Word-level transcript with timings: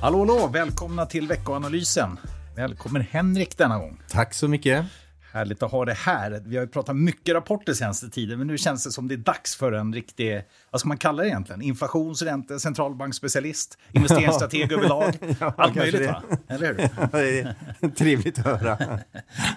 Hallå, 0.00 0.18
hallå! 0.18 0.46
Välkomna 0.52 1.06
till 1.06 1.28
veckoanalysen. 1.28 2.18
Välkommen 2.56 3.02
Henrik 3.02 3.58
denna 3.58 3.78
gång. 3.78 4.02
Tack 4.08 4.34
så 4.34 4.48
mycket. 4.48 4.86
Härligt 5.32 5.62
att 5.62 5.70
ha 5.70 5.84
det 5.84 5.92
här. 5.92 6.42
Vi 6.46 6.56
har 6.56 6.64
ju 6.64 6.70
pratat 6.70 6.96
mycket 6.96 7.34
rapporter 7.34 7.72
senaste 7.72 8.10
tiden, 8.10 8.38
men 8.38 8.46
nu 8.46 8.58
känns 8.58 8.84
det 8.84 8.90
som 8.90 9.08
det 9.08 9.14
är 9.14 9.16
dags 9.16 9.56
för 9.56 9.72
en 9.72 9.94
riktig, 9.94 10.42
vad 10.70 10.80
ska 10.80 10.88
man 10.88 10.96
kalla 10.96 11.22
det 11.22 11.28
egentligen? 11.28 11.62
Inflations-, 11.62 12.24
ränte-, 12.24 12.60
centralbanksspecialist, 12.60 13.78
investeringsstrateg 13.92 14.72
överlag. 14.72 15.14
ja, 15.40 15.54
Allt 15.56 15.74
möjligt, 15.74 16.00
det. 16.00 16.06
va? 16.06 16.22
Eller 16.48 16.66
hur? 16.66 17.54
det 17.80 17.88
trevligt 17.88 18.38
att 18.38 18.44
höra. 18.44 18.98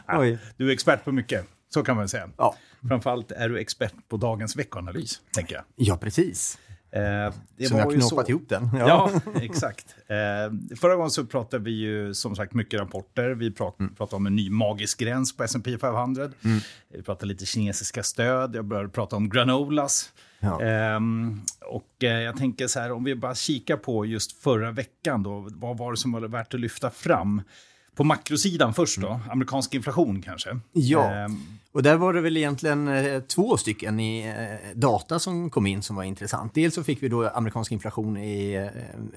Ja, 0.07 0.37
du 0.57 0.69
är 0.69 0.73
expert 0.73 1.03
på 1.03 1.11
mycket, 1.11 1.45
så 1.73 1.83
kan 1.83 1.95
man 1.95 2.09
säga. 2.09 2.29
Ja. 2.37 2.55
Framförallt 2.87 3.31
är 3.31 3.49
du 3.49 3.59
expert 3.59 3.93
på 4.09 4.17
dagens 4.17 4.55
veckoanalys, 4.55 5.21
tänker 5.33 5.55
jag. 5.55 5.63
Ja, 5.75 5.97
precis. 5.97 6.57
Eh, 6.95 7.33
det 7.57 7.65
så 7.65 7.73
var 7.73 7.79
jag 7.79 7.85
har 7.85 8.09
knåpat 8.09 8.29
ihop 8.29 8.49
den. 8.49 8.69
Ja, 8.73 8.87
ja 8.87 9.21
exakt. 9.41 9.95
Eh, 10.07 10.75
förra 10.77 10.95
gången 10.95 11.11
så 11.11 11.25
pratade 11.25 11.63
vi 11.63 11.71
ju 11.71 12.13
som 12.13 12.35
sagt 12.35 12.53
mycket 12.53 12.79
rapporter. 12.79 13.29
Vi 13.29 13.51
prat, 13.51 13.79
mm. 13.79 13.95
pratade 13.95 14.15
om 14.15 14.27
en 14.27 14.35
ny 14.35 14.49
magisk 14.49 14.99
gräns 14.99 15.37
på 15.37 15.43
S&P 15.43 15.77
500. 15.77 16.23
Mm. 16.23 16.59
Vi 16.93 17.01
pratade 17.01 17.25
lite 17.25 17.45
kinesiska 17.45 18.03
stöd. 18.03 18.55
Jag 18.55 18.65
började 18.65 18.89
prata 18.89 19.15
om 19.15 19.29
granolas. 19.29 20.09
Ja. 20.39 20.61
Eh, 20.61 20.99
och 21.65 22.03
eh, 22.03 22.21
jag 22.21 22.37
tänker 22.37 22.67
så 22.67 22.79
här, 22.79 22.91
om 22.91 23.03
vi 23.03 23.15
bara 23.15 23.35
kikar 23.35 23.77
på 23.77 24.05
just 24.05 24.43
förra 24.43 24.71
veckan 24.71 25.23
då. 25.23 25.47
Vad 25.49 25.77
var 25.77 25.91
det 25.91 25.97
som 25.97 26.11
var 26.11 26.21
värt 26.21 26.53
att 26.53 26.59
lyfta 26.59 26.89
fram? 26.89 27.41
På 27.95 28.03
makrosidan 28.03 28.73
först 28.73 29.01
då, 29.01 29.09
mm. 29.09 29.29
amerikansk 29.29 29.73
inflation 29.73 30.21
kanske? 30.21 30.59
Ja, 30.71 31.11
ehm 31.13 31.59
och 31.73 31.83
där 31.83 31.97
var 31.97 32.13
det 32.13 32.21
väl 32.21 32.37
egentligen 32.37 32.87
eh, 32.87 33.21
två 33.21 33.57
stycken 33.57 33.99
i 33.99 34.27
eh, 34.27 34.77
data 34.79 35.19
som 35.19 35.49
kom 35.49 35.67
in 35.67 35.81
som 35.81 35.95
var 35.95 36.03
intressant. 36.03 36.53
Dels 36.53 36.75
så 36.75 36.83
fick 36.83 37.03
vi 37.03 37.09
då 37.09 37.29
amerikansk 37.29 37.71
inflation 37.71 38.17
i, 38.17 38.53
eh, 38.53 38.67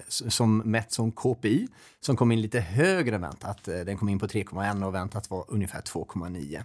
som 0.09 0.59
mätt 0.59 0.93
som 0.93 1.13
KPI 1.13 1.69
som 2.01 2.17
kom 2.17 2.33
in 2.33 2.41
lite 2.41 2.61
högre 2.61 3.15
än 3.15 3.21
väntat. 3.21 3.65
Den 3.65 3.97
kom 3.97 4.09
in 4.09 4.19
på 4.19 4.27
3,1 4.27 4.87
och 4.87 4.95
väntat 4.95 5.31
var 5.31 5.45
ungefär 5.49 5.81
2,9. 5.81 6.63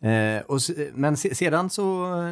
Eh, 0.00 0.42
och, 0.46 0.60
men 0.94 1.16
sedan 1.16 1.70
så 1.70 1.82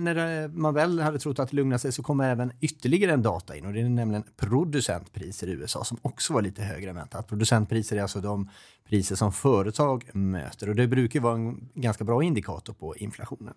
när 0.01 0.49
man 0.49 0.75
väl 0.75 1.01
hade 1.01 1.19
trott 1.19 1.39
att 1.39 1.51
det 1.51 1.57
lugnade 1.57 1.79
sig 1.79 1.93
så 1.93 2.03
kom 2.03 2.21
även 2.21 2.53
ytterligare 2.61 3.13
en 3.13 3.23
data 3.23 3.57
in 3.57 3.67
och 3.67 3.73
det 3.73 3.81
är 3.81 3.89
nämligen 3.89 4.25
producentpriser 4.37 5.47
i 5.47 5.51
USA 5.51 5.85
som 5.85 5.99
också 6.03 6.33
var 6.33 6.43
lite 6.43 6.63
högre 6.63 6.91
än 6.91 6.97
väntat. 6.97 7.29
Producentpriser 7.29 7.97
är 7.97 8.03
alltså 8.03 8.21
de 8.21 8.51
priser 8.89 9.17
som 9.17 9.33
företag 9.33 10.11
möter 10.13 10.69
och 10.69 10.75
det 10.75 10.87
brukar 10.87 11.21
vara 11.21 11.35
en 11.35 11.69
ganska 11.75 12.05
bra 12.05 12.23
indikator 12.23 12.73
på 12.73 12.96
inflationen. 12.97 13.55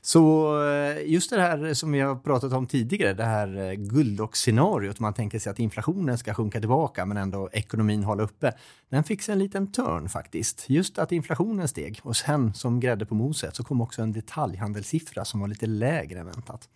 Så 0.00 0.54
eh, 0.68 1.10
just 1.10 1.30
det 1.30 1.40
här 1.40 1.74
som 1.74 1.92
vi 1.92 2.00
har 2.00 2.16
pratat 2.16 2.52
om 2.52 2.66
tidigare, 2.66 3.12
det 3.14 3.24
här 3.24 3.56
eh, 3.56 3.72
guldlock-scenariot, 3.72 5.00
man 5.00 5.14
tänker 5.14 5.38
sig 5.38 5.50
att 5.50 5.58
inflationen 5.58 6.18
ska 6.18 6.34
sjunka 6.34 6.60
tillbaka 6.60 7.06
men 7.06 7.16
ändå 7.16 7.48
ekonomin 7.52 8.04
hålla 8.04 8.22
uppe, 8.22 8.52
den 8.88 9.04
fick 9.04 9.22
sig 9.22 9.32
en 9.32 9.38
liten 9.38 9.72
törn 9.72 10.08
faktiskt. 10.08 10.64
Just 10.70 10.98
att 10.98 11.12
inflationen 11.12 11.68
steg 11.68 12.00
och 12.02 12.16
sen 12.16 12.54
som 12.54 12.80
grädde 12.80 13.06
på 13.06 13.14
moset 13.14 13.56
så 13.56 13.64
kom 13.64 13.80
också 13.80 14.02
en 14.02 14.12
detaljhandelssiffra 14.12 15.24
som 15.24 15.40
var 15.40 15.48
lite 15.48 15.66
lägre 15.66 16.20
än 16.20 16.26
väntat. 16.26 16.68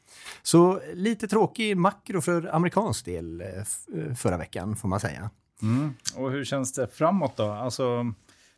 Så 0.43 0.81
lite 0.95 1.29
tråkig 1.29 1.77
makro 1.77 2.21
för 2.21 2.55
amerikansk 2.55 3.05
del 3.05 3.41
eh, 3.41 3.47
eh, 3.47 4.15
förra 4.15 4.37
veckan 4.37 4.77
får 4.77 4.89
man 4.89 5.01
säga. 5.01 5.31
Mm. 5.63 5.95
Och 6.17 6.31
hur 6.31 6.45
känns 6.45 6.73
det 6.73 6.87
framåt 6.87 7.37
då? 7.37 7.51
Alltså, 7.51 8.13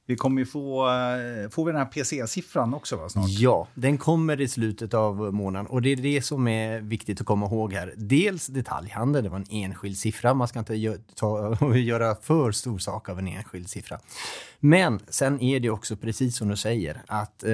vi 0.07 0.17
kommer 0.17 0.41
ju 0.41 0.47
få, 0.47 0.89
eh, 0.89 1.51
får 1.51 1.65
vi 1.65 1.73
den 1.73 1.81
här 1.81 1.87
PCE-siffran 1.87 2.75
också 2.75 2.97
va, 2.97 3.09
snart? 3.09 3.29
Ja, 3.29 3.69
den 3.75 3.99
kommer 3.99 4.41
i 4.41 4.49
slutet 4.49 4.95
av 4.95 5.35
månaden 5.35 5.67
och 5.67 5.83
det 5.83 5.93
är 5.93 5.97
det 5.97 6.23
som 6.23 6.49
är 6.49 6.81
viktigt 6.81 7.21
att 7.21 7.27
komma 7.27 7.47
ihåg 7.47 7.73
här. 7.73 7.95
Dels 7.97 8.47
detaljhandel, 8.47 9.25
det 9.25 9.31
var 9.31 9.39
en 9.39 9.47
enskild 9.51 9.99
siffra, 9.99 10.35
man 10.35 10.49
ska 10.49 10.59
inte 10.59 10.75
gö 10.75 10.97
ta, 11.15 11.57
göra 11.77 12.15
för 12.15 12.53
stor 12.53 12.79
sak 12.79 13.09
av 13.09 13.19
en 13.19 13.29
enskild 13.29 13.69
siffra. 13.69 13.99
Men 14.61 15.01
sen 15.09 15.41
är 15.41 15.61
det 15.61 15.71
också 15.71 15.97
precis 15.97 16.37
som 16.37 16.49
du 16.49 16.57
säger 16.57 17.03
att 17.07 17.45
eh, 17.45 17.53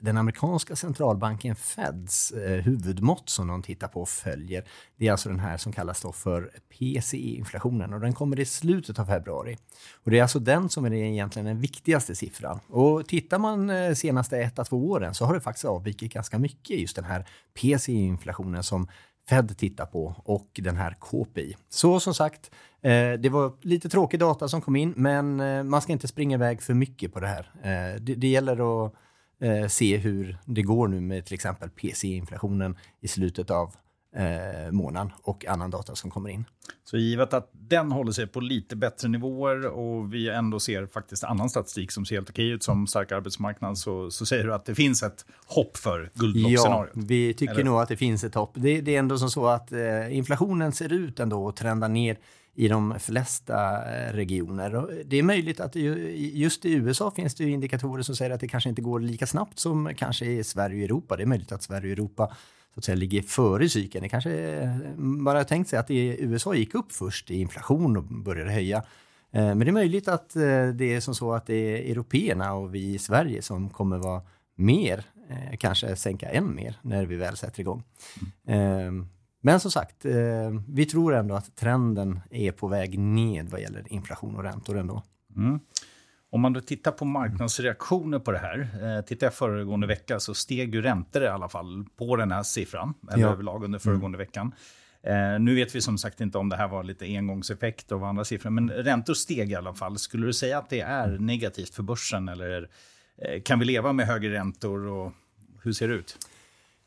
den 0.00 0.16
amerikanska 0.16 0.76
centralbanken 0.76 1.56
Feds 1.56 2.30
eh, 2.30 2.62
huvudmått 2.62 3.28
som 3.28 3.46
de 3.46 3.62
tittar 3.62 3.88
på 3.88 4.00
och 4.00 4.08
följer, 4.08 4.64
det 4.96 5.08
är 5.08 5.12
alltså 5.12 5.28
den 5.28 5.40
här 5.40 5.56
som 5.56 5.72
kallas 5.72 6.02
då 6.02 6.12
för 6.12 6.50
PCE-inflationen 6.68 7.92
och 7.94 8.00
den 8.00 8.12
kommer 8.12 8.40
i 8.40 8.44
slutet 8.44 8.98
av 8.98 9.04
februari. 9.04 9.56
Och 10.04 10.10
det 10.10 10.18
är 10.18 10.22
alltså 10.22 10.38
den 10.38 10.68
som 10.68 10.84
är 10.84 10.92
egentligen 10.92 11.46
den 11.46 11.60
viktigaste 11.60 12.14
siffran. 12.14 12.60
Och 12.68 13.08
tittar 13.08 13.38
man 13.38 13.70
eh, 13.70 13.94
senaste 13.94 14.38
ett, 14.38 14.58
två 14.68 14.90
åren 14.90 15.14
så 15.14 15.24
har 15.24 15.34
det 15.34 15.40
faktiskt 15.40 15.64
avvikit 15.64 16.12
ganska 16.12 16.38
mycket 16.38 16.80
just 16.80 16.96
den 16.96 17.04
här 17.04 17.26
PCE-inflationen 17.54 18.62
som 18.62 18.88
Fed 19.28 19.58
tittar 19.58 19.86
på 19.86 20.14
och 20.24 20.48
den 20.54 20.76
här 20.76 20.96
KPI. 21.00 21.56
Så 21.68 22.00
som 22.00 22.14
sagt, 22.14 22.50
eh, 22.82 23.12
det 23.12 23.28
var 23.28 23.52
lite 23.60 23.88
tråkig 23.88 24.20
data 24.20 24.48
som 24.48 24.60
kom 24.60 24.76
in, 24.76 24.94
men 24.96 25.36
man 25.68 25.82
ska 25.82 25.92
inte 25.92 26.08
springa 26.08 26.34
iväg 26.34 26.62
för 26.62 26.74
mycket 26.74 27.12
på 27.12 27.20
det 27.20 27.26
här. 27.26 27.50
Det, 27.98 28.14
det 28.14 28.26
gäller 28.26 28.86
att 28.86 28.94
se 29.68 29.96
hur 29.96 30.38
det 30.44 30.62
går 30.62 30.88
nu 30.88 31.00
med 31.00 31.24
till 31.24 31.34
exempel 31.34 31.70
PC-inflationen 31.70 32.76
i 33.00 33.08
slutet 33.08 33.50
av 33.50 33.74
eh, 34.16 34.72
månaden 34.72 35.12
och 35.22 35.46
annan 35.46 35.70
data 35.70 35.94
som 35.94 36.10
kommer 36.10 36.30
in. 36.30 36.44
Så 36.84 36.96
givet 36.96 37.34
att 37.34 37.50
den 37.52 37.92
håller 37.92 38.12
sig 38.12 38.26
på 38.26 38.40
lite 38.40 38.76
bättre 38.76 39.08
nivåer 39.08 39.66
och 39.66 40.14
vi 40.14 40.28
ändå 40.28 40.60
ser 40.60 40.86
faktiskt 40.86 41.24
annan 41.24 41.50
statistik 41.50 41.90
som 41.90 42.06
ser 42.06 42.14
helt 42.14 42.30
okej 42.30 42.48
ut 42.48 42.62
som 42.62 42.86
stark 42.86 43.12
arbetsmarknad 43.12 43.78
så, 43.78 44.10
så 44.10 44.26
säger 44.26 44.44
du 44.44 44.54
att 44.54 44.64
det 44.64 44.74
finns 44.74 45.02
ett 45.02 45.24
hopp 45.46 45.76
för 45.76 46.10
guldlockscenariot? 46.14 46.90
Ja, 46.94 47.02
vi 47.06 47.34
tycker 47.34 47.54
Eller? 47.54 47.64
nog 47.64 47.80
att 47.80 47.88
det 47.88 47.96
finns 47.96 48.24
ett 48.24 48.34
hopp. 48.34 48.52
Det, 48.54 48.80
det 48.80 48.94
är 48.94 48.98
ändå 48.98 49.18
som 49.18 49.30
så 49.30 49.46
att 49.46 49.72
eh, 49.72 50.16
inflationen 50.16 50.72
ser 50.72 50.92
ut 50.92 51.20
ändå 51.20 51.48
att 51.48 51.56
trenda 51.56 51.88
ner 51.88 52.18
i 52.54 52.68
de 52.68 53.00
flesta 53.00 53.76
eh, 53.94 54.12
regioner. 54.12 55.02
Det 55.04 55.16
är 55.16 55.22
möjligt 55.22 55.60
att 55.60 55.76
just 56.16 56.64
i 56.64 56.72
USA 56.72 57.10
finns 57.10 57.34
det 57.34 57.44
indikatorer 57.44 58.02
som 58.02 58.16
säger 58.16 58.30
att 58.30 58.40
det 58.40 58.48
kanske 58.48 58.68
inte 58.68 58.82
går 58.82 59.00
lika 59.00 59.26
snabbt 59.26 59.58
som 59.58 59.90
kanske 59.96 60.26
i 60.26 60.44
Sverige 60.44 60.76
och 60.76 60.84
Europa. 60.84 61.16
Det 61.16 61.22
är 61.22 61.26
möjligt 61.26 61.52
att 61.52 61.62
Sverige 61.62 61.92
och 61.92 61.98
Europa 61.98 62.36
så 62.74 62.80
att 62.80 62.84
säga, 62.84 62.96
ligger 62.96 63.22
före 63.22 63.68
cykeln. 63.68 64.02
Det 64.02 64.08
kanske 64.08 64.60
man 64.96 65.36
har 65.36 65.44
tänkt 65.44 65.70
sig 65.70 65.78
att 65.78 65.90
USA 65.90 66.54
gick 66.54 66.74
upp 66.74 66.92
först 66.92 67.30
i 67.30 67.40
inflation 67.40 67.96
och 67.96 68.04
började 68.04 68.52
höja. 68.52 68.76
Eh, 69.32 69.46
men 69.46 69.58
det 69.58 69.68
är 69.68 69.72
möjligt 69.72 70.08
att 70.08 70.36
eh, 70.36 70.68
det 70.68 70.94
är 70.94 71.00
som 71.00 71.14
så 71.14 71.32
att 71.32 71.46
det 71.46 71.54
är 71.54 71.90
européerna 71.92 72.54
och 72.54 72.74
vi 72.74 72.94
i 72.94 72.98
Sverige 72.98 73.42
som 73.42 73.70
kommer 73.70 73.98
vara 73.98 74.22
mer, 74.56 75.04
eh, 75.28 75.56
kanske 75.58 75.96
sänka 75.96 76.30
än 76.30 76.54
mer 76.54 76.76
när 76.82 77.06
vi 77.06 77.16
väl 77.16 77.36
sätter 77.36 77.60
igång. 77.60 77.82
Mm. 78.46 79.08
Men 79.40 79.60
som 79.60 79.70
sagt, 79.70 80.04
vi 80.68 80.86
tror 80.86 81.14
ändå 81.14 81.34
att 81.34 81.56
trenden 81.56 82.20
är 82.30 82.52
på 82.52 82.68
väg 82.68 82.98
ned 82.98 83.48
vad 83.48 83.60
gäller 83.60 83.92
inflation 83.92 84.36
och 84.36 84.42
räntor 84.42 84.78
ändå. 84.78 85.02
Mm. 85.36 85.60
Om 86.32 86.40
man 86.40 86.52
då 86.52 86.60
tittar 86.60 86.92
på 86.92 87.04
marknadsreaktioner 87.04 88.18
på 88.18 88.32
det 88.32 88.38
här, 88.38 88.68
eh, 88.82 89.04
tittar 89.04 89.26
jag 89.26 89.34
föregående 89.34 89.86
vecka 89.86 90.20
så 90.20 90.34
steg 90.34 90.74
ju 90.74 90.82
räntor 90.82 91.22
i 91.22 91.26
alla 91.26 91.48
fall 91.48 91.84
på 91.96 92.16
den 92.16 92.32
här 92.32 92.42
siffran, 92.42 92.94
eller 93.12 93.22
ja. 93.22 93.32
överlag 93.32 93.64
under 93.64 93.78
föregående 93.78 94.16
mm. 94.16 94.26
veckan. 94.26 94.54
Eh, 95.02 95.40
nu 95.40 95.54
vet 95.54 95.74
vi 95.74 95.80
som 95.80 95.98
sagt 95.98 96.20
inte 96.20 96.38
om 96.38 96.48
det 96.48 96.56
här 96.56 96.68
var 96.68 96.84
lite 96.84 97.04
engångseffekt 97.04 97.92
av 97.92 98.04
andra 98.04 98.24
siffror, 98.24 98.50
men 98.50 98.70
räntor 98.70 99.14
steg 99.14 99.50
i 99.50 99.54
alla 99.54 99.74
fall. 99.74 99.98
Skulle 99.98 100.26
du 100.26 100.32
säga 100.32 100.58
att 100.58 100.70
det 100.70 100.80
är 100.80 101.18
negativt 101.18 101.74
för 101.74 101.82
börsen 101.82 102.28
eller 102.28 102.68
eh, 103.18 103.42
kan 103.42 103.58
vi 103.58 103.64
leva 103.64 103.92
med 103.92 104.06
högre 104.06 104.32
räntor 104.32 104.86
och 104.86 105.12
hur 105.62 105.72
ser 105.72 105.88
det 105.88 105.94
ut? 105.94 106.18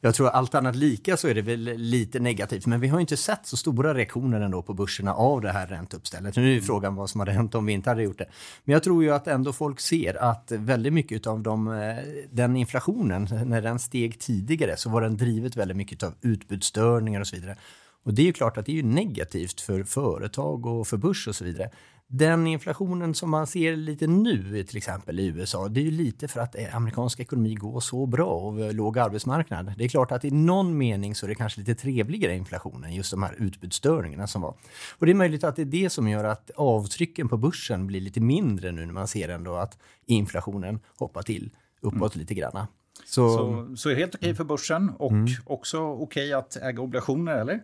Jag 0.06 0.16
tror 0.16 0.30
allt 0.30 0.56
annat 0.56 0.76
lika 0.76 1.18
så 1.18 1.28
är 1.28 1.34
det 1.34 1.42
väl 1.42 1.60
lite 1.64 2.20
negativt, 2.20 2.66
men 2.66 2.80
vi 2.80 2.88
har 2.88 3.00
inte 3.00 3.18
sett 3.18 3.46
så 3.46 3.58
stora 3.58 3.94
reaktioner 3.94 4.42
ändå 4.42 4.62
på 4.62 4.74
börserna 4.74 5.14
av 5.14 5.42
det 5.42 5.52
här 5.52 5.68
ränteuppstället. 5.68 6.36
Nu 6.36 6.48
är 6.48 6.52
mm. 6.52 6.64
frågan 6.64 6.96
vad 6.96 7.10
som 7.10 7.20
hade 7.20 7.32
hänt 7.32 7.56
om 7.56 7.66
vi 7.66 7.74
inte 7.74 7.90
hade 7.90 8.04
gjort 8.04 8.18
det. 8.18 8.26
Men 8.64 8.74
jag 8.74 8.84
tror 8.84 9.04
ju 9.04 9.14
att 9.14 9.28
ändå 9.28 9.54
folk 9.54 9.80
ser 9.80 10.24
att 10.24 10.52
väldigt 10.52 10.94
mycket 10.94 11.28
av 11.28 11.42
de, 11.42 11.68
eh, 11.68 11.96
den 12.32 12.56
inflationen, 12.56 13.30
när 13.46 13.62
den 13.62 13.80
steg 13.80 14.20
tidigare 14.20 14.78
så 14.78 14.90
var 14.90 15.02
den 15.02 15.18
drivet 15.18 15.56
väldigt 15.56 15.78
mycket 15.78 16.04
av 16.04 16.14
utbudsstörningar 16.22 17.22
och 17.22 17.28
så 17.28 17.36
vidare. 17.36 17.58
Och 18.04 18.14
det 18.14 18.22
är 18.22 18.26
ju 18.26 18.34
klart 18.34 18.58
att 18.58 18.66
det 18.66 18.80
är 18.80 18.84
negativt 18.84 19.62
för 19.62 19.84
företag 19.84 20.66
och 20.66 20.88
för 20.88 20.98
börs 20.98 21.28
och 21.28 21.36
så 21.36 21.46
vidare. 21.46 21.70
Den 22.16 22.48
inflationen 22.48 23.16
som 23.16 23.30
man 23.30 23.48
ser 23.48 23.76
lite 23.76 24.08
nu, 24.08 24.64
till 24.64 24.78
exempel 24.78 25.20
i 25.20 25.26
USA, 25.26 25.68
det 25.68 25.80
är 25.80 25.84
ju 25.84 25.92
lite 25.92 26.28
för 26.28 26.40
att 26.40 26.56
eh, 26.56 26.76
amerikansk 26.76 27.20
ekonomi 27.20 27.56
går 27.56 27.80
så 27.80 28.06
bra 28.06 28.26
och 28.26 28.74
låg 28.74 29.00
arbetsmarknad. 29.00 29.74
Det 29.78 29.84
är 29.84 29.88
klart 29.88 30.12
att 30.12 30.26
i 30.26 30.32
någon 30.32 30.78
mening 30.78 31.16
så 31.16 31.26
är 31.26 31.28
det 31.28 31.36
kanske 31.36 31.60
lite 31.60 31.76
trevligare 31.76 32.36
inflationen, 32.36 32.96
just 32.96 33.12
de 33.12 33.24
här 33.24 33.36
utbudsstörningarna 33.40 34.28
som 34.28 34.42
var. 34.42 34.56
Och 34.98 35.06
det 35.06 35.12
är 35.12 35.16
möjligt 35.16 35.44
att 35.44 35.56
det 35.56 35.62
är 35.62 35.66
det 35.66 35.90
som 35.90 36.08
gör 36.08 36.24
att 36.24 36.52
avtrycken 36.56 37.30
på 37.30 37.38
börsen 37.38 37.88
blir 37.88 38.02
lite 38.02 38.20
mindre 38.20 38.72
nu 38.72 38.86
när 38.86 38.94
man 38.94 39.08
ser 39.08 39.30
ändå 39.30 39.56
att 39.56 39.78
inflationen 40.06 40.80
hoppar 40.98 41.22
till 41.22 41.50
uppåt 41.82 42.16
mm. 42.16 42.22
lite 42.22 42.34
granna. 42.34 42.68
Så, 43.06 43.30
så, 43.30 43.76
så 43.76 43.90
är 43.90 43.94
det 43.94 44.00
helt 44.00 44.16
okej 44.16 44.36
för 44.36 44.44
börsen 44.44 44.90
och 44.90 45.12
mm. 45.12 45.28
också 45.46 45.80
okej 45.82 46.34
att 46.34 46.56
äga 46.56 46.82
obligationer, 46.82 47.38
eller? 47.38 47.64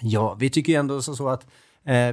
Ja, 0.00 0.34
vi 0.34 0.50
tycker 0.50 0.72
ju 0.72 0.78
ändå 0.78 1.02
så 1.02 1.28
att 1.28 1.46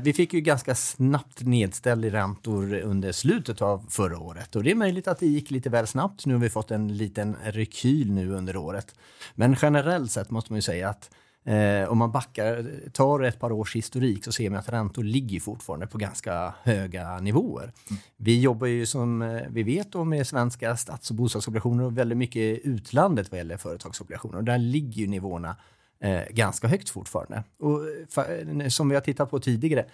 vi 0.02 0.14
fick 0.14 0.34
ju 0.34 0.42
ganska 0.42 0.76
snabbt 0.76 1.42
nedställ 1.42 2.06
i 2.06 2.10
räntor 2.10 2.74
under 2.74 3.12
slutet 3.12 3.62
av 3.62 3.86
förra 3.90 4.20
året 4.20 4.56
och 4.56 4.64
det 4.64 4.72
är 4.72 4.76
möjligt 4.76 5.08
att 5.08 5.20
det 5.20 5.28
gick 5.28 5.52
lite 5.52 5.70
väl 5.70 5.88
snabbt. 5.88 6.26
Nu 6.26 6.34
har 6.34 6.42
vi 6.42 6.50
fått 6.50 6.72
en 6.72 6.98
liten 6.98 7.36
rekyl 7.44 8.12
nu 8.12 8.32
under 8.32 8.58
året. 8.58 8.96
Men 9.36 9.56
generellt 9.62 10.12
sett 10.12 10.32
måste 10.32 10.52
man 10.52 10.58
ju 10.58 10.62
säga 10.62 10.90
att 10.90 11.10
Eh, 11.48 11.90
om 11.90 11.98
man 11.98 12.12
backar, 12.12 12.66
tar 12.92 13.24
ett 13.24 13.40
par 13.40 13.52
års 13.52 13.76
historik 13.76 14.24
så 14.24 14.32
ser 14.32 14.50
man 14.50 14.60
att 14.60 14.70
räntor 14.70 15.04
ligger 15.04 15.40
fortfarande 15.40 15.88
på 15.88 15.98
ganska 15.98 16.54
höga 16.64 17.20
nivåer. 17.20 17.64
Mm. 17.64 18.02
Vi 18.18 18.42
jobbar 18.42 18.68
ju 18.68 18.86
som 18.86 19.22
eh, 19.22 19.42
vi 19.50 19.64
vet 19.64 19.92
då 19.92 20.04
med 20.04 20.28
svenska 20.28 20.78
stats 20.78 21.10
och 21.10 21.16
bostadsobligationer 21.16 21.84
och 21.84 21.98
väldigt 21.98 22.18
mycket 22.18 22.60
utlandet 22.64 23.32
vad 23.32 23.38
gäller 23.38 23.58
företagsobligationer. 23.58 24.38
Och 24.38 24.44
där 24.44 24.58
ligger 24.58 25.02
ju 25.02 25.08
nivåerna 25.08 25.56
eh, 26.00 26.22
ganska 26.30 26.68
högt 26.68 26.90
fortfarande. 26.90 27.44
Och 27.60 27.82
för, 28.10 28.70
som 28.70 28.90
vi 28.90 28.96
har 28.96 29.02
tittat 29.02 29.32
på 29.32 29.40
tidigare, 29.40 29.86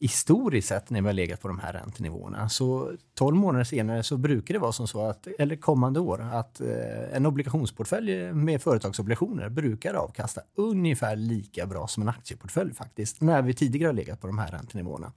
historiskt 0.00 0.68
sett 0.68 0.90
när 0.90 1.00
vi 1.00 1.06
har 1.06 1.12
legat 1.12 1.40
på 1.40 1.48
de 1.48 1.58
här 1.58 1.72
räntenivåerna. 1.72 2.48
Så 2.48 2.92
12 3.14 3.36
månader 3.36 3.64
senare 3.64 4.02
så 4.02 4.16
brukar 4.16 4.54
det 4.54 4.60
vara 4.60 4.72
som 4.72 4.88
så 4.88 5.06
att, 5.06 5.26
eller 5.38 5.56
kommande 5.56 6.00
år, 6.00 6.20
att 6.32 6.60
eh, 6.60 7.16
en 7.16 7.26
obligationsportfölj 7.26 8.32
med 8.32 8.62
företagsobligationer 8.62 9.48
brukar 9.48 9.94
avkasta 9.94 10.40
ungefär 10.54 11.16
lika 11.16 11.66
bra 11.66 11.86
som 11.86 12.02
en 12.02 12.08
aktieportfölj 12.08 12.74
faktiskt, 12.74 13.20
när 13.20 13.42
vi 13.42 13.54
tidigare 13.54 13.88
har 13.88 13.94
legat 13.94 14.20
på 14.20 14.26
de 14.26 14.38
här 14.38 14.50
räntenivåerna. 14.50 15.12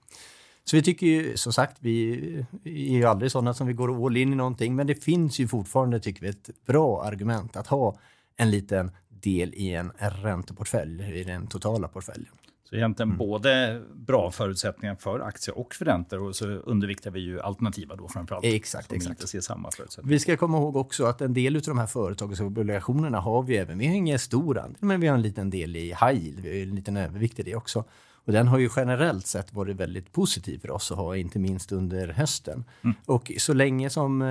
Så 0.63 0.75
vi 0.75 0.83
tycker 0.83 1.07
ju, 1.07 1.37
som 1.37 1.53
sagt, 1.53 1.77
vi 1.79 2.15
är 2.63 2.97
ju 2.97 3.05
aldrig 3.05 3.31
sådana 3.31 3.53
som 3.53 3.67
vi 3.67 3.73
går 3.73 4.05
all 4.05 4.17
in 4.17 4.33
i 4.33 4.35
någonting, 4.35 4.75
men 4.75 4.87
det 4.87 4.95
finns 4.95 5.39
ju 5.39 5.47
fortfarande, 5.47 5.99
tycker 5.99 6.21
vi, 6.21 6.29
ett 6.29 6.49
bra 6.65 7.03
argument 7.03 7.55
att 7.55 7.67
ha 7.67 7.97
en 8.37 8.51
liten 8.51 8.91
del 9.23 9.53
i 9.53 9.73
en 9.73 9.91
ränteportfölj, 9.97 11.19
i 11.19 11.23
den 11.23 11.47
totala 11.47 11.87
portföljen. 11.87 12.33
Så 12.71 12.75
egentligen 12.75 13.09
mm. 13.09 13.17
både 13.17 13.81
bra 13.93 14.31
förutsättningar 14.31 14.95
för 14.95 15.19
aktier 15.19 15.57
och 15.57 15.75
för 15.75 15.85
räntor 15.85 16.21
och 16.21 16.35
så 16.35 16.45
undviktar 16.45 17.11
vi 17.11 17.19
ju 17.19 17.41
alternativa 17.41 17.95
då 17.95 18.07
framförallt. 18.07 18.45
Exakt, 18.45 18.87
som 18.87 18.95
exakt. 18.95 19.19
inte 19.19 19.27
ser 19.27 19.41
samma 19.41 19.71
förutsättningar. 19.71 20.13
Vi 20.13 20.19
ska 20.19 20.37
komma 20.37 20.57
ihåg 20.57 20.75
också 20.75 21.05
att 21.05 21.21
en 21.21 21.33
del 21.33 21.55
av 21.55 21.61
de 21.61 21.77
här 21.77 21.87
företagsobligationerna 21.87 23.19
har 23.19 23.43
vi 23.43 23.57
även. 23.57 23.77
Vi 23.77 23.87
har 23.87 23.95
ingen 23.95 24.19
stor 24.19 24.57
andel, 24.57 24.77
men 24.79 24.99
vi 24.99 25.07
har 25.07 25.15
en 25.15 25.21
liten 25.21 25.49
del 25.49 25.75
i 25.75 25.79
high 25.79 26.13
yield. 26.13 26.39
Vi 26.39 26.49
har 26.49 26.67
en 26.67 26.75
liten 26.75 26.97
övervikt 26.97 27.39
i 27.39 27.43
det 27.43 27.55
också. 27.55 27.83
Och 28.25 28.33
den 28.33 28.47
har 28.47 28.59
ju 28.59 28.69
generellt 28.75 29.27
sett 29.27 29.53
varit 29.53 29.75
väldigt 29.75 30.11
positiv 30.11 30.59
för 30.59 30.71
oss 30.71 30.91
att 30.91 30.97
ha, 30.97 31.15
inte 31.15 31.39
minst 31.39 31.71
under 31.71 32.07
hösten. 32.07 32.63
Mm. 32.83 32.95
Och 33.05 33.31
så 33.37 33.53
länge 33.53 33.89
som 33.89 34.21
eh, 34.21 34.27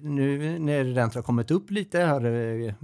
nu 0.00 0.58
när 0.58 0.84
räntorna 0.84 1.18
har 1.18 1.22
kommit 1.22 1.50
upp 1.50 1.70
lite, 1.70 2.00
har 2.00 2.20
det, 2.20 2.74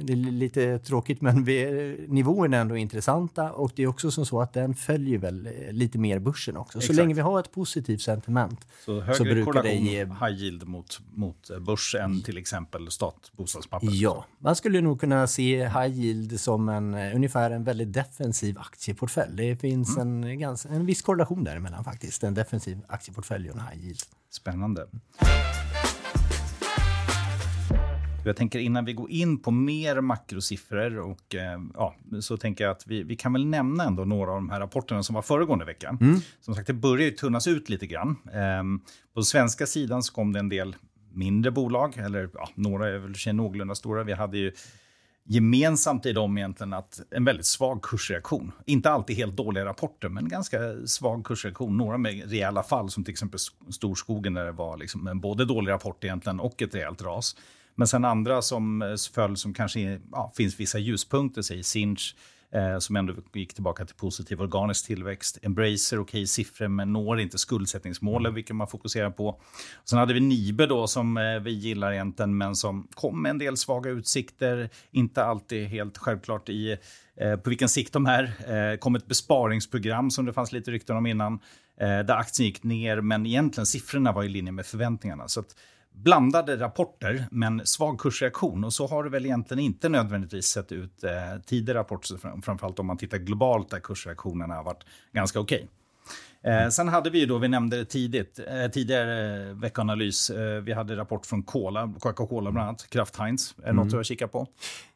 det 0.00 0.12
är 0.12 0.16
lite 0.16 0.78
tråkigt 0.78 1.20
men 1.20 1.44
vi, 1.44 2.06
nivåerna 2.08 2.56
är 2.56 2.60
ändå 2.60 2.76
intressanta 2.76 3.52
och 3.52 3.72
det 3.76 3.82
är 3.82 3.86
också 3.86 4.10
som 4.10 4.26
så 4.26 4.40
att 4.40 4.52
den 4.52 4.74
följer 4.74 5.18
väl 5.18 5.46
eh, 5.46 5.72
lite 5.72 5.98
mer 5.98 6.18
börsen 6.18 6.56
också. 6.56 6.78
Exakt. 6.78 6.96
Så 6.96 7.02
länge 7.02 7.14
vi 7.14 7.20
har 7.20 7.40
ett 7.40 7.52
positivt 7.52 8.00
sentiment 8.00 8.60
så, 8.84 9.00
högre 9.00 9.14
så 9.14 9.24
brukar 9.24 9.62
det 9.62 9.74
ge... 9.74 10.04
high 10.04 10.42
yield 10.42 10.68
mot, 10.68 11.00
mot 11.14 11.50
börs 11.60 11.94
än 11.94 12.22
till 12.22 12.38
exempel 12.38 12.90
statbostadspapper? 12.90 13.88
Ja, 13.90 14.26
man 14.38 14.56
skulle 14.56 14.80
nog 14.80 15.00
kunna 15.00 15.26
se 15.26 15.68
high 15.68 16.00
yield 16.00 16.40
som 16.40 16.68
en, 16.68 16.94
ungefär 16.94 17.50
en 17.50 17.64
väldigt 17.64 17.92
defensiv 17.92 18.58
aktieportfölj. 18.58 19.36
Det 19.36 19.56
finns 19.56 19.81
finns 19.84 19.96
mm. 19.96 20.24
en, 20.24 20.38
ganska, 20.38 20.68
en 20.68 20.86
viss 20.86 21.02
korrelation 21.02 21.44
däremellan 21.44 21.84
faktiskt. 21.84 22.24
En 22.24 22.34
defensiv 22.34 22.78
aktieportfölj 22.88 23.50
och 23.50 23.56
en 23.56 23.62
high 23.62 23.84
yield. 23.84 24.00
Spännande. 24.30 24.86
Jag 28.24 28.36
tänker 28.36 28.58
innan 28.58 28.84
vi 28.84 28.92
går 28.92 29.10
in 29.10 29.38
på 29.38 29.50
mer 29.50 30.00
makrosiffror 30.00 30.98
och 30.98 31.34
eh, 31.34 31.60
ja, 31.74 31.94
så 32.20 32.36
tänker 32.36 32.64
jag 32.64 32.70
att 32.70 32.86
vi, 32.86 33.02
vi 33.02 33.16
kan 33.16 33.32
väl 33.32 33.46
nämna 33.46 33.84
ändå 33.84 34.04
några 34.04 34.30
av 34.30 34.36
de 34.36 34.50
här 34.50 34.60
rapporterna 34.60 35.02
som 35.02 35.14
var 35.14 35.22
föregående 35.22 35.64
vecka. 35.64 35.96
Mm. 36.00 36.20
Som 36.40 36.54
sagt, 36.54 36.66
det 36.66 36.72
börjar 36.72 37.04
ju 37.04 37.10
tunnas 37.10 37.46
ut 37.46 37.68
lite 37.68 37.86
grann. 37.86 38.16
Eh, 38.32 38.90
på 39.14 39.22
svenska 39.22 39.66
sidan 39.66 40.02
så 40.02 40.12
kom 40.12 40.32
det 40.32 40.38
en 40.38 40.48
del 40.48 40.76
mindre 41.12 41.50
bolag, 41.50 41.96
eller 41.96 42.30
ja, 42.34 42.48
några 42.54 42.88
är 42.88 42.98
väl 42.98 43.34
någorlunda 43.34 43.74
stora. 43.74 44.04
Vi 44.04 44.12
hade 44.12 44.38
ju 44.38 44.52
gemensamt 45.24 46.06
i 46.06 46.12
dem 46.12 46.38
egentligen 46.38 46.72
att 46.72 47.00
en 47.10 47.24
väldigt 47.24 47.46
svag 47.46 47.82
kursreaktion. 47.82 48.52
Inte 48.66 48.90
alltid 48.90 49.16
helt 49.16 49.36
dåliga 49.36 49.64
rapporter, 49.64 50.08
men 50.08 50.28
ganska 50.28 50.58
svag 50.86 51.26
kursreaktion. 51.26 51.76
Några 51.76 51.98
med 51.98 52.30
rejäla 52.30 52.62
fall, 52.62 52.90
som 52.90 53.04
till 53.04 53.12
exempel 53.12 53.40
Storskogen 53.70 54.34
där 54.34 54.44
det 54.44 54.52
var 54.52 54.76
liksom 54.76 55.06
en 55.06 55.20
både 55.20 55.44
dålig 55.44 55.72
rapport 55.72 56.04
egentligen 56.04 56.40
och 56.40 56.62
ett 56.62 56.74
rejält 56.74 57.02
ras. 57.02 57.36
Men 57.74 57.88
sen 57.88 58.04
andra 58.04 58.42
som 58.42 58.82
eh, 58.82 58.94
föll 59.14 59.36
som 59.36 59.54
kanske 59.54 60.00
ja, 60.12 60.32
finns 60.36 60.60
vissa 60.60 60.78
ljuspunkter, 60.78 61.42
säg 61.42 61.62
Sinch, 61.62 62.16
eh, 62.52 62.78
som 62.78 62.96
ändå 62.96 63.14
gick 63.32 63.54
tillbaka 63.54 63.84
till 63.84 63.96
positiv 63.96 64.40
organisk 64.40 64.86
tillväxt. 64.86 65.38
Embracer, 65.42 65.96
okej 65.96 66.00
okay, 66.00 66.26
siffror, 66.26 66.68
men 66.68 66.92
når 66.92 67.20
inte 67.20 67.38
skuldsättningsmålen, 67.38 68.34
vilket 68.34 68.56
man 68.56 68.66
fokuserar 68.66 69.10
på. 69.10 69.40
Sen 69.84 69.98
hade 69.98 70.14
vi 70.14 70.20
Nibe 70.20 70.66
då, 70.66 70.86
som 70.86 71.16
eh, 71.16 71.40
vi 71.40 71.50
gillar 71.50 71.92
egentligen, 71.92 72.38
men 72.38 72.56
som 72.56 72.88
kom 72.94 73.22
med 73.22 73.30
en 73.30 73.38
del 73.38 73.56
svaga 73.56 73.90
utsikter. 73.90 74.70
Inte 74.90 75.24
alltid 75.24 75.68
helt 75.68 75.98
självklart 75.98 76.48
i 76.48 76.76
eh, 77.16 77.36
på 77.36 77.50
vilken 77.50 77.68
sikt 77.68 77.92
de 77.92 78.06
är. 78.06 78.24
Eh, 78.72 78.76
kom 78.76 78.94
ett 78.94 79.06
besparingsprogram 79.06 80.10
som 80.10 80.26
det 80.26 80.32
fanns 80.32 80.52
lite 80.52 80.70
rykten 80.70 80.96
om 80.96 81.06
innan, 81.06 81.32
eh, 81.80 81.98
där 81.98 82.16
aktien 82.16 82.46
gick 82.46 82.62
ner, 82.62 83.00
men 83.00 83.26
egentligen 83.26 83.66
siffrorna 83.66 84.12
var 84.12 84.24
i 84.24 84.28
linje 84.28 84.52
med 84.52 84.66
förväntningarna. 84.66 85.28
Så 85.28 85.40
att, 85.40 85.56
blandade 85.92 86.56
rapporter, 86.56 87.26
men 87.30 87.66
svag 87.66 88.00
kursreaktion. 88.00 88.64
Och 88.64 88.72
så 88.72 88.86
har 88.86 89.04
det 89.04 89.10
väl 89.10 89.26
egentligen 89.26 89.64
inte 89.64 89.88
nödvändigtvis 89.88 90.46
sett 90.46 90.72
ut 90.72 91.04
eh, 91.04 91.10
tidigare 91.46 91.78
rapporter, 91.78 92.40
framförallt 92.42 92.78
om 92.78 92.86
man 92.86 92.96
tittar 92.96 93.18
globalt 93.18 93.70
där 93.70 93.80
kursreaktionerna 93.80 94.54
har 94.54 94.64
varit 94.64 94.84
ganska 95.12 95.40
okej. 95.40 95.56
Okay. 95.56 95.68
Eh, 96.44 96.68
sen 96.68 96.88
hade 96.88 97.10
vi 97.10 97.18
ju 97.18 97.26
då, 97.26 97.38
vi 97.38 97.48
nämnde 97.48 97.76
det 97.76 97.84
tidigt, 97.84 98.40
eh, 98.48 98.70
tidigare 98.70 99.52
veckanalys, 99.52 100.30
eh, 100.30 100.62
vi 100.62 100.72
hade 100.72 100.96
rapport 100.96 101.26
från 101.26 101.42
Cola, 101.42 101.94
Coca-Cola 102.00 102.50
bland 102.50 102.68
annat, 102.68 102.90
Kraft 102.90 103.16
Heinz. 103.16 103.54
Är 103.58 103.62
det 103.62 103.68
mm. 103.68 103.76
något 103.76 103.90
du 103.90 103.96
har 103.96 104.04
kikat 104.04 104.32
på? 104.32 104.46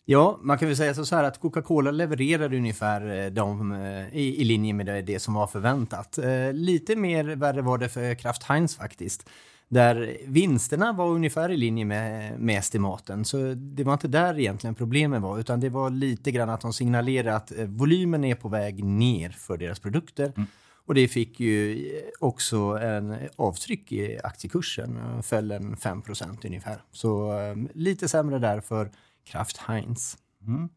Ja, 0.05 0.39
man 0.43 0.59
kan 0.59 0.69
väl 0.69 0.77
säga 0.77 0.95
så 0.95 1.17
här 1.17 1.25
att 1.25 1.41
Coca-Cola 1.41 1.91
levererade 1.91 2.57
ungefär 2.57 3.25
eh, 3.25 3.31
de, 3.31 3.75
i, 4.13 4.43
i 4.43 4.45
linje 4.45 4.73
med 4.73 4.87
det, 4.87 5.03
det 5.03 5.21
som 5.21 5.35
var 5.35 5.47
förväntat. 5.47 6.19
Lite 6.53 6.97
mer 6.97 7.25
värre 7.25 7.63
var 7.63 7.79
det 7.79 7.89
för 7.89 8.15
Kraft 8.15 8.43
Heinz 8.43 8.77
faktiskt. 8.77 9.29
Där 9.69 10.17
vinsterna 10.27 10.93
var 10.93 11.09
ungefär 11.09 11.51
i 11.51 11.57
linje 11.57 11.85
med, 11.85 12.41
med 12.41 12.59
estimaten. 12.59 13.25
Så 13.25 13.55
det 13.55 13.85
var 13.85 13.93
inte 13.93 14.09
där 14.09 14.39
egentligen 14.39 14.75
problemet 14.75 15.23
var, 15.23 15.39
utan 15.39 15.61
det 15.61 15.69
var 15.69 15.91
lite 15.91 16.31
grann 16.31 16.51
att 16.51 16.61
de 16.61 16.73
signalerade 16.73 17.37
att 17.37 17.59
eh, 17.59 17.67
volymen 17.67 18.25
är 18.25 18.35
på 18.35 18.49
väg 18.49 18.85
ner 18.85 19.31
för 19.31 19.57
deras 19.57 19.81
produkter. 19.81 20.33
Mm. 20.37 20.47
Och 20.87 20.95
det 20.95 21.09
fick 21.09 21.41
ju 21.41 21.85
också 22.21 22.57
en 22.83 23.17
avtryck 23.37 23.93
i 23.93 24.19
aktiekursen, 24.25 25.23
föll 25.23 25.51
en 25.51 25.77
5% 25.77 26.47
ungefär. 26.47 26.83
Så 26.93 27.41
eh, 27.41 27.57
lite 27.75 28.09
sämre 28.09 28.39
där 28.39 28.61
för 28.61 28.91
Kraft 29.25 29.57
Heinz. 29.57 30.19
Mm. 30.47 30.69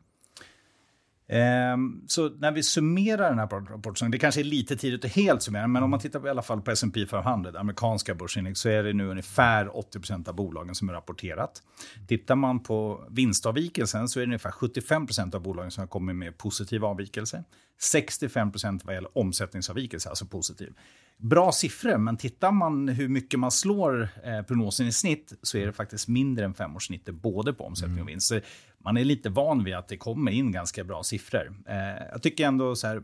Ehm, 1.32 2.02
så 2.08 2.30
när 2.30 2.52
vi 2.52 2.64
summerar 2.64 3.30
den 3.30 3.40
här 3.40 3.48
rapporten, 3.48 4.12
det 4.12 4.20
kanske 4.20 4.42
är 4.42 4.44
lite 4.44 4.76
tidigt 4.76 5.06
att 5.06 5.12
helt 5.12 5.42
summera, 5.42 5.68
men 5.68 5.84
om 5.84 5.90
man 5.90 6.00
tittar 6.00 6.20
på, 6.20 6.28
i 6.28 6.30
alla 6.30 6.42
fall 6.42 6.62
på 6.62 6.72
S&P 6.72 7.06
500, 7.06 7.60
amerikanska 7.60 8.16
börsindex, 8.16 8.60
så 8.60 8.70
är 8.70 8.84
det 8.84 8.94
nu 8.94 9.08
ungefär 9.08 9.66
80% 9.66 10.30
av 10.30 10.36
bolagen 10.36 10.76
som 10.76 10.90
är 10.90 10.94
rapporterat. 10.94 11.64
Tittar 12.08 12.36
man 12.36 12.64
på 12.64 13.08
vinstavvikelsen 13.10 14.10
så 14.10 14.20
är 14.20 14.22
det 14.22 14.28
ungefär 14.28 14.52
75% 14.52 15.36
av 15.36 15.42
bolagen 15.42 15.72
som 15.72 15.82
har 15.82 15.88
kommit 15.88 16.16
med 16.16 16.38
positiv 16.38 16.86
avvikelse. 16.86 17.44
65 17.82 18.52
vad 18.84 18.96
gäller 18.96 19.18
omsättningsavvikelse, 19.18 20.10
alltså 20.10 20.26
positiv. 20.26 20.74
Bra 21.18 21.52
siffror, 21.52 21.98
men 21.98 22.18
tittar 22.18 22.52
man 22.52 22.88
hur 22.88 23.08
mycket 23.08 23.40
man 23.40 23.52
slår 23.52 24.10
eh, 24.24 24.42
prognosen 24.42 24.88
i 24.88 24.92
snitt 24.92 25.34
så 25.42 25.58
är 25.58 25.66
det 25.66 25.74
faktiskt 25.74 26.08
mindre 26.08 26.46
än 26.46 26.54
femårssnittet 26.54 27.16
både 27.16 27.54
på 27.54 27.64
omsättning 27.64 27.94
och 27.94 28.02
mm. 28.02 28.08
vinst. 28.08 28.28
Så 28.28 28.40
man 28.84 28.98
är 28.98 29.04
lite 29.04 29.30
van 29.30 29.64
vid 29.64 29.76
att 29.76 29.88
det 29.88 29.98
kommer 29.98 30.32
in 30.32 30.52
ganska 30.52 30.84
bra 30.84 31.04
siffror. 31.04 31.54
Eh, 31.68 31.78
jag 32.12 32.22
tycker 32.22 32.48
ändå 32.48 32.76
så 32.76 32.88
här, 32.88 33.04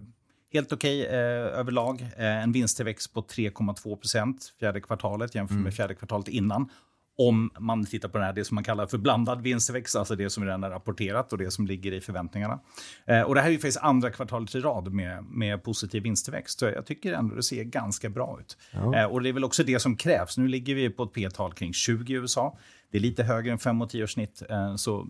helt 0.54 0.72
okej 0.72 1.02
okay, 1.02 1.20
eh, 1.20 1.60
överlag. 1.60 2.02
Eh, 2.02 2.44
en 2.44 2.52
vinsttillväxt 2.52 3.14
på 3.14 3.22
3,2 3.22 3.96
procent 3.96 4.54
fjärde 4.60 4.82
kvartalet 4.82 5.36
jämfört 5.36 5.56
med 5.56 5.62
mm. 5.62 5.72
fjärde 5.72 5.96
kvartalet 5.96 6.28
innan 6.28 6.70
om 7.18 7.52
man 7.60 7.86
tittar 7.86 8.10
på 8.10 8.18
det, 8.18 8.24
här, 8.24 8.34
det 8.34 8.46
som 8.46 8.56
man 8.56 8.64
kallar 8.64 8.88
för 8.88 8.98
blandad 8.98 9.42
vinsttillväxt, 9.42 9.96
alltså 9.96 10.16
det 10.16 10.30
som 10.30 10.44
redan 10.44 10.64
är 10.64 10.70
rapporterat 10.70 11.32
och 11.32 11.38
det 11.38 11.52
som 11.52 11.68
ligger 11.68 11.92
i 11.92 12.02
förväntningarna. 12.02 12.60
Eh, 13.06 13.22
och 13.22 13.36
det 13.36 13.42
här 13.42 13.48
är 13.48 13.52
ju 13.52 13.58
faktiskt 13.58 13.78
andra 13.78 14.12
kvartalet 14.12 14.56
i 14.56 14.60
rad 14.60 14.94
med, 14.94 15.24
med 15.24 15.64
positiv 15.64 16.04
vinsttillväxt. 16.04 16.60
Så 16.60 16.66
jag 16.66 16.86
tycker 16.86 17.14
ändå 17.14 17.36
det 17.36 17.44
ser 17.44 17.64
ganska 17.64 18.10
bra 18.10 18.38
ut. 18.40 18.58
Ja. 18.72 18.96
Eh, 18.96 19.06
och 19.06 19.22
det 19.22 19.30
är 19.30 19.34
väl 19.34 19.44
också 19.44 19.64
det 19.64 19.80
som 19.80 19.98
krävs. 19.98 20.38
Nu 20.38 20.48
ligger 20.48 20.76
vi 20.76 20.90
på 20.90 21.04
ett 21.04 21.14
P-tal 21.14 21.54
kring 21.54 21.74
20 21.74 22.14
i 22.14 22.16
USA. 22.16 22.58
Det 22.92 22.98
är 22.98 23.02
lite 23.02 23.24
högre 23.24 23.52
än 23.52 23.60
5 23.60 23.82
och 23.82 23.90
10 23.90 24.08
snitt. 24.08 24.42
Eh, 24.50 24.76
så 24.76 25.08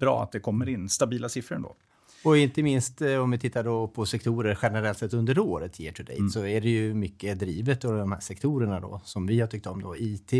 bra 0.00 0.22
att 0.22 0.32
det 0.32 0.40
kommer 0.40 0.68
in 0.68 0.88
stabila 0.88 1.28
siffror 1.28 1.56
ändå. 1.56 1.76
Och 2.24 2.36
inte 2.36 2.62
minst 2.62 3.02
eh, 3.02 3.16
om 3.16 3.30
vi 3.30 3.38
tittar 3.38 3.64
då 3.64 3.88
på 3.88 4.06
sektorer 4.06 4.58
generellt 4.62 4.98
sett 4.98 5.14
under 5.14 5.38
året, 5.38 5.80
year 5.80 5.92
to 5.92 6.02
date, 6.02 6.18
mm. 6.18 6.30
så 6.30 6.46
är 6.46 6.60
det 6.60 6.68
ju 6.68 6.94
mycket 6.94 7.38
drivet 7.38 7.84
av 7.84 7.96
de 7.96 8.12
här 8.12 8.20
sektorerna 8.20 8.80
då 8.80 9.00
som 9.04 9.26
vi 9.26 9.40
har 9.40 9.46
tyckt 9.46 9.66
om 9.66 9.82
då, 9.82 9.96
IT, 9.96 10.32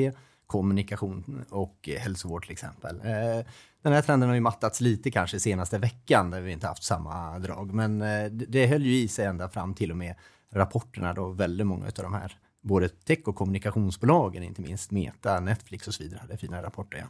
kommunikation 0.47 1.45
och 1.50 1.88
hälsovård 1.99 2.43
till 2.43 2.52
exempel. 2.52 2.97
Eh, 2.97 3.47
den 3.83 3.93
här 3.93 4.02
trenden 4.02 4.29
har 4.29 4.37
ju 4.37 4.40
mattats 4.40 4.81
lite 4.81 5.11
kanske 5.11 5.40
senaste 5.40 5.79
veckan 5.79 6.31
där 6.31 6.40
vi 6.40 6.52
inte 6.52 6.67
haft 6.67 6.83
samma 6.83 7.38
drag, 7.38 7.75
men 7.75 8.02
eh, 8.02 8.25
det 8.31 8.67
höll 8.67 8.83
ju 8.83 8.97
i 8.97 9.09
sig 9.09 9.26
ända 9.26 9.49
fram 9.49 9.75
till 9.75 9.90
och 9.90 9.97
med 9.97 10.14
rapporterna 10.52 11.14
då 11.14 11.29
väldigt 11.29 11.67
många 11.67 11.87
av 11.87 11.93
de 11.95 12.14
här 12.14 12.37
både 12.62 12.88
tech 12.88 13.19
och 13.25 13.37
kommunikationsbolagen, 13.37 14.43
inte 14.43 14.62
minst 14.62 14.90
Meta, 14.90 15.40
Netflix 15.40 15.88
och 15.88 15.95
så 15.95 16.02
vidare, 16.02 16.19
hade 16.21 16.37
fina 16.37 16.62
rapporter. 16.62 16.99
Ja. 16.99 17.07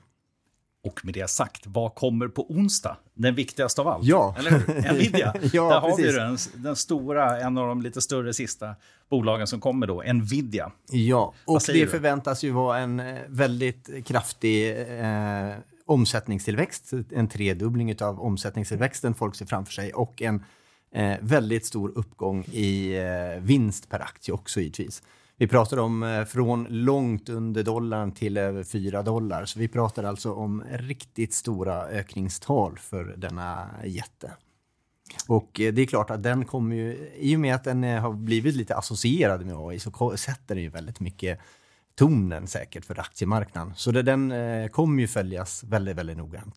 Och 0.84 1.04
med 1.04 1.14
det 1.14 1.30
sagt, 1.30 1.66
vad 1.66 1.94
kommer 1.94 2.28
på 2.28 2.50
onsdag? 2.50 2.96
Den 3.14 3.34
viktigaste 3.34 3.80
av 3.80 3.88
allt. 3.88 4.04
Ja. 4.04 4.34
Eller 4.38 4.50
hur? 4.50 4.92
Nvidia. 4.94 5.34
ja, 5.52 5.68
Där 5.68 5.80
har 5.80 5.90
precis. 5.90 6.06
vi 6.06 6.12
den, 6.12 6.38
den 6.54 6.76
stora, 6.76 7.40
en 7.40 7.58
av 7.58 7.68
de 7.68 7.82
lite 7.82 8.00
större 8.00 8.34
sista 8.34 8.74
bolagen 9.10 9.46
som 9.46 9.60
kommer 9.60 9.86
då, 9.86 10.02
Nvidia. 10.02 10.72
Ja, 10.90 11.34
och 11.44 11.60
det 11.66 11.72
du? 11.72 11.86
förväntas 11.86 12.44
ju 12.44 12.50
vara 12.50 12.78
en 12.78 13.00
eh, 13.00 13.18
väldigt 13.28 14.06
kraftig 14.06 14.70
eh, 15.00 15.54
omsättningstillväxt. 15.86 16.92
En 17.10 17.28
tredubbling 17.28 18.02
av 18.02 18.20
omsättningstillväxten 18.20 19.14
folk 19.14 19.34
ser 19.34 19.46
framför 19.46 19.72
sig 19.72 19.92
och 19.92 20.22
en 20.22 20.44
eh, 20.94 21.16
väldigt 21.20 21.66
stor 21.66 21.92
uppgång 21.94 22.44
i 22.44 22.96
eh, 22.96 23.42
vinst 23.42 23.88
per 23.88 24.00
aktie 24.00 24.34
också 24.34 24.60
givetvis. 24.60 25.02
Vi 25.40 25.48
pratar 25.48 25.76
om 25.76 26.02
eh, 26.02 26.24
från 26.24 26.66
långt 26.70 27.28
under 27.28 27.62
dollarn 27.62 28.12
till 28.12 28.36
över 28.36 28.64
4 28.64 29.02
dollar. 29.02 29.44
Så 29.44 29.58
vi 29.58 29.68
pratar 29.68 30.04
alltså 30.04 30.32
om 30.32 30.64
riktigt 30.70 31.34
stora 31.34 31.84
ökningstal 31.84 32.78
för 32.78 33.04
denna 33.04 33.70
jätte. 33.84 34.32
Och 35.28 35.60
eh, 35.60 35.72
det 35.72 35.82
är 35.82 35.86
klart 35.86 36.10
att 36.10 36.22
den 36.22 36.44
kommer 36.44 36.76
ju, 36.76 37.10
i 37.16 37.36
och 37.36 37.40
med 37.40 37.54
att 37.54 37.64
den 37.64 37.84
eh, 37.84 38.00
har 38.00 38.12
blivit 38.12 38.56
lite 38.56 38.76
associerad 38.76 39.46
med 39.46 39.54
AI 39.56 39.78
så 39.78 40.16
sätter 40.16 40.54
den 40.54 40.64
ju 40.64 40.70
väldigt 40.70 41.00
mycket 41.00 41.38
tonen 41.94 42.46
säkert 42.46 42.84
för 42.84 43.00
aktiemarknaden. 43.00 43.72
Så 43.76 43.90
det, 43.90 44.02
den 44.02 44.32
kommer 44.68 45.00
ju 45.00 45.08
följas 45.08 45.64
väldigt, 45.64 45.96
väldigt 45.96 46.16
noggrant. 46.16 46.54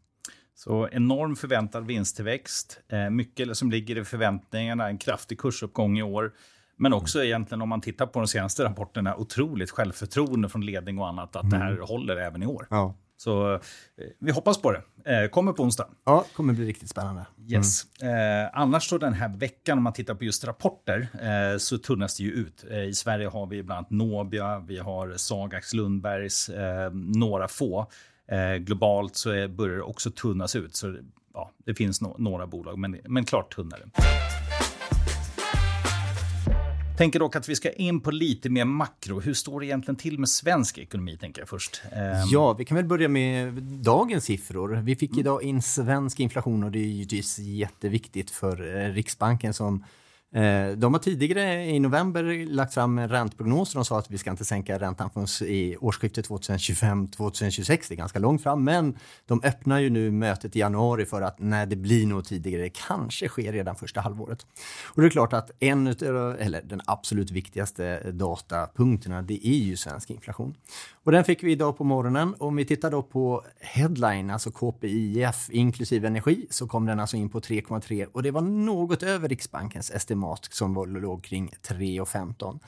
Så 0.55 0.89
enorm 0.91 1.35
förväntad 1.35 1.85
vinsttillväxt, 1.85 2.79
mycket 3.11 3.57
som 3.57 3.71
ligger 3.71 3.97
i 3.97 4.03
förväntningarna, 4.03 4.87
en 4.87 4.97
kraftig 4.97 5.39
kursuppgång 5.39 5.97
i 5.97 6.03
år. 6.03 6.33
Men 6.83 6.93
också 6.93 7.23
egentligen 7.23 7.61
om 7.61 7.69
man 7.69 7.81
tittar 7.81 8.05
på 8.05 8.19
de 8.19 8.27
senaste 8.27 8.63
rapporterna, 8.63 9.15
otroligt 9.15 9.71
självförtroende 9.71 10.49
från 10.49 10.65
ledning 10.65 10.99
och 10.99 11.07
annat 11.07 11.35
att 11.35 11.49
det 11.49 11.57
här 11.57 11.77
håller 11.77 12.17
även 12.17 12.43
i 12.43 12.45
år. 12.45 12.67
Ja. 12.69 12.95
Så 13.17 13.53
eh, 13.53 13.59
vi 14.19 14.31
hoppas 14.31 14.61
på 14.61 14.71
det. 14.71 14.81
Eh, 15.13 15.29
kommer 15.29 15.53
på 15.53 15.63
onsdag. 15.63 15.87
Ja, 16.05 16.25
kommer 16.35 16.53
bli 16.53 16.65
riktigt 16.65 16.89
spännande. 16.89 17.25
Yes. 17.49 18.01
Eh, 18.01 18.49
annars 18.53 18.89
så 18.89 18.97
den 18.97 19.13
här 19.13 19.37
veckan, 19.37 19.77
om 19.77 19.83
man 19.83 19.93
tittar 19.93 20.15
på 20.15 20.23
just 20.23 20.45
rapporter, 20.45 21.07
eh, 21.21 21.57
så 21.57 21.77
tunnas 21.77 22.17
det 22.17 22.23
ju 22.23 22.31
ut. 22.31 22.65
Eh, 22.69 22.83
I 22.83 22.93
Sverige 22.93 23.27
har 23.27 23.45
vi 23.45 23.63
bland 23.63 23.77
annat 23.77 23.89
Nobia, 23.89 24.59
vi 24.59 24.77
har 24.77 25.13
Sagax 25.17 25.73
Lundbergs, 25.73 26.49
eh, 26.49 26.91
några 26.93 27.47
få. 27.47 27.87
Globalt 28.59 29.15
så 29.15 29.29
är, 29.29 29.47
börjar 29.47 29.75
det 29.75 29.83
också 29.83 30.11
tunnas 30.11 30.55
ut. 30.55 30.75
Så 30.75 30.97
ja, 31.33 31.51
det 31.65 31.73
finns 31.73 32.01
no 32.01 32.15
några 32.17 32.47
bolag, 32.47 32.77
men, 32.77 32.97
men 33.03 33.25
klart 33.25 33.55
tunnare. 33.55 33.83
Tänker 36.97 37.19
dock 37.19 37.35
att 37.35 37.49
vi 37.49 37.55
ska 37.55 37.71
in 37.71 38.01
på 38.01 38.11
lite 38.11 38.49
mer 38.49 38.65
makro. 38.65 39.19
Hur 39.19 39.33
står 39.33 39.59
det 39.59 39.65
egentligen 39.65 39.95
till 39.95 40.19
med 40.19 40.29
svensk 40.29 40.77
ekonomi, 40.77 41.17
tänker 41.17 41.41
jag 41.41 41.49
först. 41.49 41.81
Eh, 41.91 42.23
Ja, 42.31 42.53
vi 42.53 42.65
kan 42.65 42.77
väl 42.77 42.85
börja 42.85 43.07
med 43.07 43.53
dagens 43.63 44.25
siffror. 44.25 44.69
Vi 44.83 44.95
fick 44.95 45.17
idag 45.17 45.43
in 45.43 45.61
svensk 45.61 46.19
inflation 46.19 46.63
och 46.63 46.71
det 46.71 46.79
är 46.79 46.83
givetvis 46.83 47.39
jätteviktigt 47.39 48.31
för 48.31 48.75
eh, 48.77 48.93
Riksbanken 48.93 49.53
som 49.53 49.83
Eh, 50.33 50.71
de 50.77 50.93
har 50.93 50.99
tidigare 50.99 51.65
i 51.65 51.79
november 51.79 52.45
lagt 52.45 52.73
fram 52.73 52.97
en 52.97 53.09
ränteprognos 53.09 53.75
och 53.75 53.79
de 53.79 53.85
sa 53.85 53.99
att 53.99 54.11
vi 54.11 54.17
ska 54.17 54.31
inte 54.31 54.45
sänka 54.45 54.79
räntan 54.79 55.09
förrän 55.09 55.49
i 55.49 55.77
årsskiftet 55.77 56.29
2025-2026. 56.29 57.85
Det 57.87 57.93
är 57.93 57.95
ganska 57.95 58.19
långt 58.19 58.43
fram, 58.43 58.63
men 58.63 58.97
de 59.25 59.41
öppnar 59.43 59.79
ju 59.79 59.89
nu 59.89 60.11
mötet 60.11 60.55
i 60.55 60.59
januari 60.59 61.05
för 61.05 61.21
att 61.21 61.39
när 61.39 61.65
det 61.65 61.75
blir 61.75 62.07
nog 62.07 62.25
tidigare, 62.25 62.61
det 62.61 62.69
kanske 62.69 63.27
sker 63.27 63.51
redan 63.51 63.75
första 63.75 64.01
halvåret. 64.01 64.45
Och 64.85 65.01
det 65.01 65.07
är 65.07 65.09
klart 65.09 65.33
att 65.33 65.51
en 65.59 65.87
utav, 65.87 66.35
eller 66.39 66.61
den 66.61 66.81
absolut 66.85 67.31
viktigaste 67.31 68.11
datapunkterna, 68.11 69.21
det 69.21 69.47
är 69.47 69.63
ju 69.63 69.77
svensk 69.77 70.09
inflation. 70.09 70.55
Och 71.03 71.11
den 71.11 71.23
fick 71.23 71.43
vi 71.43 71.51
idag 71.51 71.77
på 71.77 71.83
morgonen. 71.83 72.35
Om 72.39 72.55
vi 72.55 72.65
tittar 72.65 72.91
då 72.91 73.03
på 73.03 73.43
headline, 73.59 74.29
alltså 74.29 74.51
KPIF 74.51 75.49
inklusive 75.49 76.07
energi, 76.07 76.47
så 76.49 76.67
kom 76.67 76.85
den 76.85 76.99
alltså 76.99 77.17
in 77.17 77.29
på 77.29 77.39
3,3 77.39 78.05
och 78.05 78.23
det 78.23 78.31
var 78.31 78.41
något 78.41 79.03
över 79.03 79.29
Riksbankens 79.29 79.91
estimat 79.91 80.22
som 80.53 80.73
var, 80.73 80.85
låg 80.87 81.23
kring 81.23 81.51
3,15. 81.67 82.59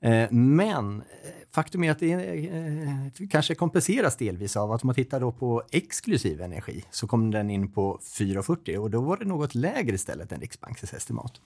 Eh, 0.00 0.30
Men 0.30 1.00
eh, 1.00 1.30
faktum 1.52 1.84
är 1.84 1.90
att 1.90 1.98
det 1.98 2.12
eh, 2.12 2.92
eh, 2.92 3.28
kanske 3.30 3.54
kompenseras 3.54 4.16
delvis 4.16 4.56
av 4.56 4.72
att 4.72 4.82
om 4.82 4.86
man 4.86 4.94
tittar 4.94 5.20
då 5.20 5.32
på 5.32 5.62
exklusiv 5.70 6.40
energi 6.40 6.84
så 6.90 7.06
kom 7.06 7.30
den 7.30 7.50
in 7.50 7.72
på 7.72 7.98
4,40 8.02 8.76
och 8.76 8.90
då 8.90 9.00
var 9.00 9.16
det 9.16 9.24
något 9.24 9.54
lägre 9.54 9.94
istället 9.94 10.32
än 10.32 10.40
Riksbankens 10.40 10.92
estimat. 10.92 11.40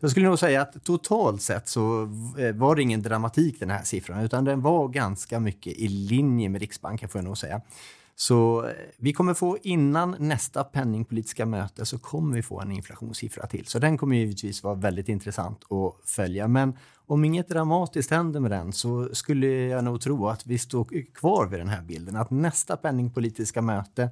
Jag 0.00 0.10
skulle 0.10 0.28
nog 0.28 0.38
säga 0.38 0.62
att 0.62 0.84
totalt 0.84 1.42
sett 1.42 1.68
så 1.68 2.02
eh, 2.38 2.52
var 2.54 2.76
det 2.76 2.82
ingen 2.82 3.02
dramatik 3.02 3.60
den 3.60 3.70
här 3.70 3.82
siffran 3.82 4.24
utan 4.24 4.44
den 4.44 4.60
var 4.62 4.88
ganska 4.88 5.40
mycket 5.40 5.72
i 5.72 5.88
linje 5.88 6.48
med 6.48 6.60
Riksbanken 6.60 7.08
får 7.08 7.18
jag 7.18 7.24
nog 7.24 7.38
säga. 7.38 7.60
Så 8.14 8.64
eh, 8.64 8.72
vi 8.96 9.12
kommer 9.12 9.34
få 9.34 9.58
innan 9.62 10.16
nästa 10.18 10.64
penningpolitiska 10.64 11.46
möte 11.46 11.86
så 11.86 11.98
kommer 11.98 12.36
vi 12.36 12.42
få 12.42 12.60
en 12.60 12.72
inflationssiffra 12.72 13.46
till. 13.46 13.66
Så 13.66 13.78
den 13.78 13.98
kommer 13.98 14.16
givetvis 14.16 14.62
vara 14.62 14.74
väldigt 14.74 15.08
intressant 15.08 15.72
att 15.72 16.10
följa. 16.10 16.48
Men 16.48 16.76
om 17.06 17.24
inget 17.24 17.48
dramatiskt 17.48 18.10
händer 18.10 18.40
med 18.40 18.50
den 18.50 18.72
så 18.72 19.08
skulle 19.12 19.46
jag 19.46 19.84
nog 19.84 20.00
tro 20.00 20.28
att 20.28 20.46
vi 20.46 20.58
står 20.58 21.12
kvar 21.14 21.46
vid 21.46 21.60
den 21.60 21.68
här 21.68 21.82
bilden. 21.82 22.16
Att 22.16 22.30
nästa 22.30 22.76
penningpolitiska 22.76 23.62
möte 23.62 24.10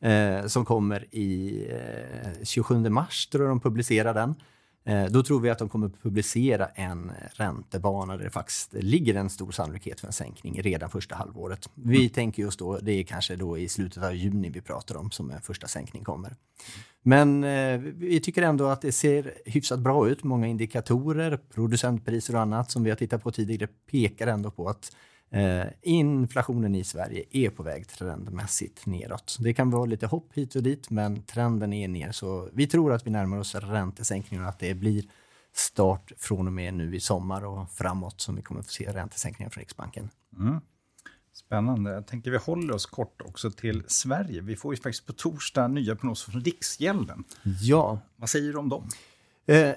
eh, 0.00 0.46
som 0.46 0.64
kommer 0.64 1.14
i 1.14 1.58
eh, 1.70 2.44
27 2.44 2.88
mars, 2.88 3.26
tror 3.26 3.44
jag 3.44 3.50
de 3.50 3.60
publicerar 3.60 4.14
den. 4.14 4.34
Eh, 4.86 5.04
Då 5.04 5.22
tror 5.22 5.40
vi 5.40 5.50
att 5.50 5.58
de 5.58 5.68
kommer 5.68 5.88
publicera 5.88 6.66
en 6.66 7.12
räntebana 7.32 8.16
där 8.16 8.24
det 8.24 8.30
faktiskt 8.30 8.72
ligger 8.72 9.14
en 9.14 9.30
stor 9.30 9.52
sannolikhet 9.52 10.00
för 10.00 10.06
en 10.06 10.12
sänkning 10.12 10.62
redan 10.62 10.90
första 10.90 11.14
halvåret. 11.14 11.70
Vi 11.74 12.08
tänker 12.08 12.42
just 12.42 12.58
då, 12.58 12.78
det 12.78 12.92
är 12.92 13.02
kanske 13.02 13.36
då 13.36 13.58
i 13.58 13.68
slutet 13.68 14.02
av 14.02 14.14
juni 14.14 14.50
vi 14.50 14.60
pratar 14.60 14.96
om 14.96 15.10
som 15.10 15.30
en 15.30 15.40
första 15.40 15.66
sänkning 15.66 16.04
kommer. 16.04 16.36
Men 17.02 17.44
eh, 17.44 17.78
vi 17.78 18.20
tycker 18.20 18.42
ändå 18.42 18.66
att 18.66 18.80
det 18.80 18.92
ser 18.92 19.34
hyfsat 19.44 19.78
bra 19.78 20.08
ut. 20.08 20.24
Många 20.24 20.46
indikatorer, 20.46 21.36
producentpriser 21.54 22.34
och 22.34 22.40
annat 22.40 22.70
som 22.70 22.84
vi 22.84 22.90
har 22.90 22.96
tittat 22.96 23.22
på 23.22 23.30
tidigare 23.30 23.68
pekar 23.90 24.26
ändå 24.26 24.50
på 24.50 24.68
att 24.68 24.92
eh, 25.34 25.66
inflationen 25.82 26.74
i 26.74 26.84
Sverige 26.84 27.24
är 27.30 27.50
på 27.50 27.62
väg 27.62 27.88
trendmässigt 27.88 28.86
neråt. 28.86 29.36
Det 29.40 29.54
kan 29.54 29.70
vara 29.70 29.84
lite 29.84 30.06
hopp 30.06 30.32
hit 30.34 30.54
och 30.54 30.62
dit, 30.62 30.90
men 30.90 31.22
trenden 31.22 31.72
är 31.72 31.88
ner. 31.88 32.12
Så 32.12 32.48
vi 32.52 32.66
tror 32.66 32.92
att 32.92 33.06
vi 33.06 33.10
närmar 33.10 33.38
oss 33.38 33.54
räntesänkningar 33.54 34.42
och 34.42 34.48
att 34.48 34.58
det 34.58 34.74
blir 34.74 35.04
start 35.52 36.12
från 36.18 36.46
och 36.46 36.52
med 36.52 36.74
nu 36.74 36.96
i 36.96 37.00
sommar 37.00 37.44
och 37.44 37.70
framåt 37.70 38.20
som 38.20 38.36
vi 38.36 38.42
kommer 38.42 38.60
att 38.60 38.66
få 38.66 38.72
se 38.72 38.92
räntesänkningar 38.92 39.50
från 39.50 39.60
Riksbanken. 39.60 40.10
Spännande. 41.32 41.90
Jag 41.90 42.06
tänker 42.06 42.30
vi 42.30 42.36
håller 42.36 42.74
oss 42.74 42.86
kort 42.86 43.22
också 43.24 43.50
till 43.50 43.82
Sverige. 43.86 44.40
Vi 44.40 44.56
får 44.56 44.74
ju 44.74 44.80
faktiskt 44.80 45.06
på 45.06 45.12
torsdag 45.12 45.68
nya 45.68 45.96
prognoser 45.96 46.32
från 46.32 46.40
Riksgälden. 46.40 47.24
Ja, 47.62 47.98
Vad 48.16 48.30
säger 48.30 48.52
du 48.52 48.58
om 48.58 48.68
dem? 48.68 48.88
Eh, 49.46 49.70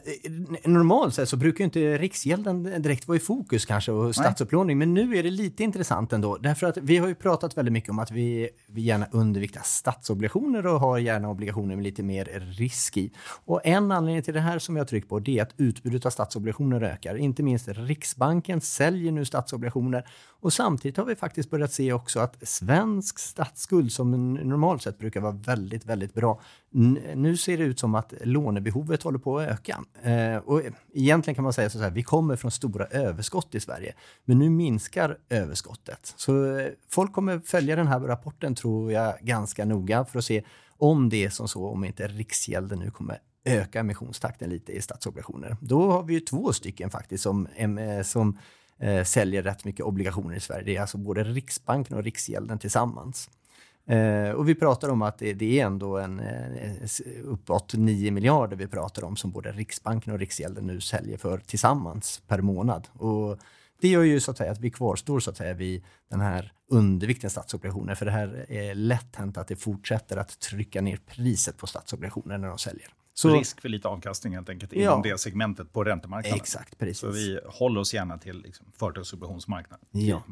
normalt 0.63 1.13
sett 1.13 1.29
så 1.29 1.38
brukar 1.38 1.59
ju 1.59 1.65
inte 1.65 1.97
Riksgälden 1.97 2.81
direkt 2.81 3.07
vara 3.07 3.15
i 3.15 3.19
fokus 3.19 3.65
kanske 3.65 3.91
och 3.91 4.15
statsupplåning, 4.15 4.77
men 4.77 4.93
nu 4.93 5.17
är 5.17 5.24
det 5.24 5.29
lite 5.29 5.63
intressant 5.63 6.13
ändå. 6.13 6.38
Därför 6.38 6.67
att 6.67 6.77
vi 6.77 6.97
har 6.97 7.07
ju 7.07 7.15
pratat 7.15 7.57
väldigt 7.57 7.71
mycket 7.71 7.89
om 7.89 8.00
att 8.00 8.12
vi, 8.12 8.50
vi 8.67 8.81
gärna 8.81 9.07
underviktar 9.12 9.62
statsobligationer 9.63 10.67
och 10.67 10.79
har 10.79 10.97
gärna 10.97 11.29
obligationer 11.29 11.75
med 11.75 11.83
lite 11.83 12.03
mer 12.03 12.25
risk 12.57 12.97
i. 12.97 13.12
Och 13.45 13.62
en 13.63 13.91
anledning 13.91 14.24
till 14.24 14.33
det 14.33 14.39
här 14.39 14.59
som 14.59 14.75
jag 14.75 14.83
har 14.83 14.88
tryckt 14.88 15.09
på 15.09 15.19
det 15.19 15.39
är 15.39 15.43
att 15.43 15.53
utbudet 15.57 16.05
av 16.05 16.09
statsobligationer 16.09 16.81
ökar. 16.81 17.15
Inte 17.15 17.43
minst 17.43 17.67
Riksbanken 17.67 18.62
säljer 18.62 19.12
nu 19.12 19.25
statsobligationer 19.25 20.07
och 20.39 20.53
samtidigt 20.53 20.97
har 20.97 21.05
vi 21.05 21.15
faktiskt 21.15 21.50
börjat 21.50 21.74
se 21.74 21.93
också 21.93 22.19
att 22.19 22.47
svensk 22.47 23.19
statsskuld 23.19 23.91
som 23.91 24.33
normalt 24.33 24.81
sett 24.81 25.00
brukar 25.00 25.21
vara 25.21 25.31
väldigt, 25.31 25.86
väldigt 25.86 26.13
bra. 26.13 26.41
Nu 27.15 27.38
ser 27.38 27.57
det 27.57 27.63
ut 27.63 27.79
som 27.79 27.95
att 27.95 28.13
lånebehovet 28.21 29.03
håller 29.03 29.19
på 29.19 29.39
att 29.39 29.50
öka. 29.50 29.56
Eh, 30.03 30.37
och 30.37 30.61
egentligen 30.93 31.35
kan 31.35 31.43
man 31.43 31.53
säga 31.53 31.69
så 31.69 31.79
här, 31.79 31.91
vi 31.91 32.03
kommer 32.03 32.35
från 32.35 32.51
stora 32.51 32.85
överskott 32.85 33.55
i 33.55 33.59
Sverige, 33.59 33.93
men 34.25 34.39
nu 34.39 34.49
minskar 34.49 35.17
överskottet. 35.29 36.13
Så 36.15 36.57
eh, 36.57 36.67
folk 36.89 37.13
kommer 37.13 37.39
följa 37.39 37.75
den 37.75 37.87
här 37.87 37.99
rapporten 37.99 38.55
tror 38.55 38.91
jag 38.91 39.17
ganska 39.21 39.65
noga 39.65 40.05
för 40.05 40.19
att 40.19 40.25
se 40.25 40.43
om 40.77 41.09
det 41.09 41.25
är 41.25 41.29
som 41.29 41.47
så, 41.47 41.67
om 41.67 41.85
inte 41.85 42.07
Riksgälden 42.07 42.79
nu 42.79 42.91
kommer 42.91 43.19
öka 43.45 43.79
emissionstakten 43.79 44.49
lite 44.49 44.71
i 44.71 44.81
statsobligationer. 44.81 45.57
Då 45.61 45.91
har 45.91 46.03
vi 46.03 46.13
ju 46.13 46.19
två 46.19 46.53
stycken 46.53 46.89
faktiskt 46.89 47.23
som, 47.23 47.47
eh, 47.47 48.01
som 48.03 48.39
eh, 48.79 49.03
säljer 49.03 49.43
rätt 49.43 49.65
mycket 49.65 49.85
obligationer 49.85 50.35
i 50.35 50.39
Sverige. 50.39 50.63
Det 50.63 50.75
är 50.75 50.81
alltså 50.81 50.97
både 50.97 51.23
Riksbanken 51.23 51.97
och 51.97 52.03
Riksgälden 52.03 52.59
tillsammans. 52.59 53.29
Eh, 53.88 54.32
och 54.32 54.50
vi 54.50 54.56
pratar 54.56 54.89
om 54.89 55.01
att 55.01 55.17
det, 55.17 55.34
det 55.34 55.60
är 55.60 55.65
ändå 55.65 55.98
en, 55.98 56.20
eh, 56.20 56.89
uppåt 57.24 57.74
9 57.74 58.12
miljarder 58.12 58.58
vi 58.58 58.67
pratar 58.67 59.03
om 59.03 59.15
som 59.15 59.32
både 59.32 59.51
Riksbanken 59.51 60.13
och 60.13 60.20
Riksgälden 60.20 60.67
nu 60.67 60.82
säljer 60.82 61.17
för 61.17 61.38
tillsammans 61.38 62.22
per 62.27 62.41
månad. 62.41 62.88
Och 62.94 63.39
det 63.82 63.88
gör 63.88 64.03
ju 64.03 64.20
så 64.20 64.32
att 64.32 64.38
säga 64.38 64.51
att 64.51 64.60
vi 64.60 64.72
kvarstår 64.72 65.20
så 65.20 65.29
att 65.29 65.38
säga 65.38 65.53
vid 65.53 65.84
den 66.10 66.22
här 66.22 66.53
undervikten 66.70 67.29
statsobligationer 67.29 67.96
för 67.96 68.06
det 68.06 68.12
här 68.12 68.46
är 68.50 68.75
lätt 68.75 69.15
hänt 69.15 69.38
att 69.38 69.48
det 69.48 69.56
fortsätter 69.56 70.17
att 70.17 70.39
trycka 70.39 70.82
ner 70.82 71.00
priset 71.06 71.58
på 71.58 71.67
statsobligationer 71.67 72.38
när 72.38 72.48
de 72.48 72.58
säljer. 72.58 72.88
Så 73.13 73.29
risk 73.29 73.62
för 73.62 73.70
lite 73.70 73.88
avkastning 73.88 74.34
helt 74.34 74.50
enkelt 74.50 74.74
inom 74.74 75.01
Ja. 75.06 75.12
det 75.12 75.17
segmentet 75.20 75.74
på 75.74 75.84
räntemarknaden. 75.84 76.39
Exakt, 76.39 76.77
precis. 76.77 76.98
Så 76.98 77.12
vi 77.12 77.39
håller 77.46 77.82
oss 77.82 77.94
gärna 77.94 78.17
till 78.17 78.41
liksom, 78.41 78.65
företagsobligationsmarknaden. 78.75 79.86
Ja. 79.91 80.24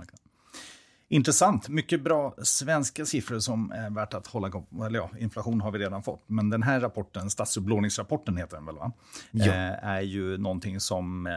Intressant. 1.10 1.70
Mycket 1.70 2.02
bra 2.02 2.36
svenska 2.44 3.06
siffror 3.06 3.40
som 3.40 3.72
är 3.72 3.90
värt 3.90 4.14
att 4.14 4.28
hålla 4.28 4.52
Eller 4.86 5.00
ja, 5.00 5.10
inflation 5.20 5.62
har 5.62 5.72
vi 5.72 5.80
redan 5.80 6.04
fått. 6.04 6.24
Men 6.28 6.50
den 6.50 6.64
här 6.64 6.80
rapporten, 6.80 7.30
statsupplåningsrapporten 7.30 8.38
heter 8.38 8.58
den 8.58 8.66
väl? 8.66 8.76
va? 8.76 8.92
Ja. 9.32 9.46
Eh, 9.46 9.86
är 9.86 10.02
ju 10.02 10.38
någonting 10.38 10.80
som 10.80 11.28
eh, 11.28 11.34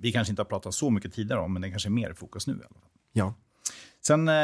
vi 0.00 0.12
kanske 0.12 0.32
inte 0.32 0.42
har 0.42 0.46
pratat 0.46 0.74
så 0.74 0.90
mycket 0.90 1.12
tidigare 1.14 1.40
om, 1.40 1.52
men 1.52 1.62
det 1.62 1.70
kanske 1.70 1.88
är 1.88 1.90
mer 1.90 2.10
i 2.10 2.14
fokus 2.14 2.46
nu. 2.46 2.52
I 2.52 2.56
alla 2.56 2.62
fall. 2.62 2.90
Ja. 3.12 3.34
Sen 4.06 4.28
eh, 4.28 4.34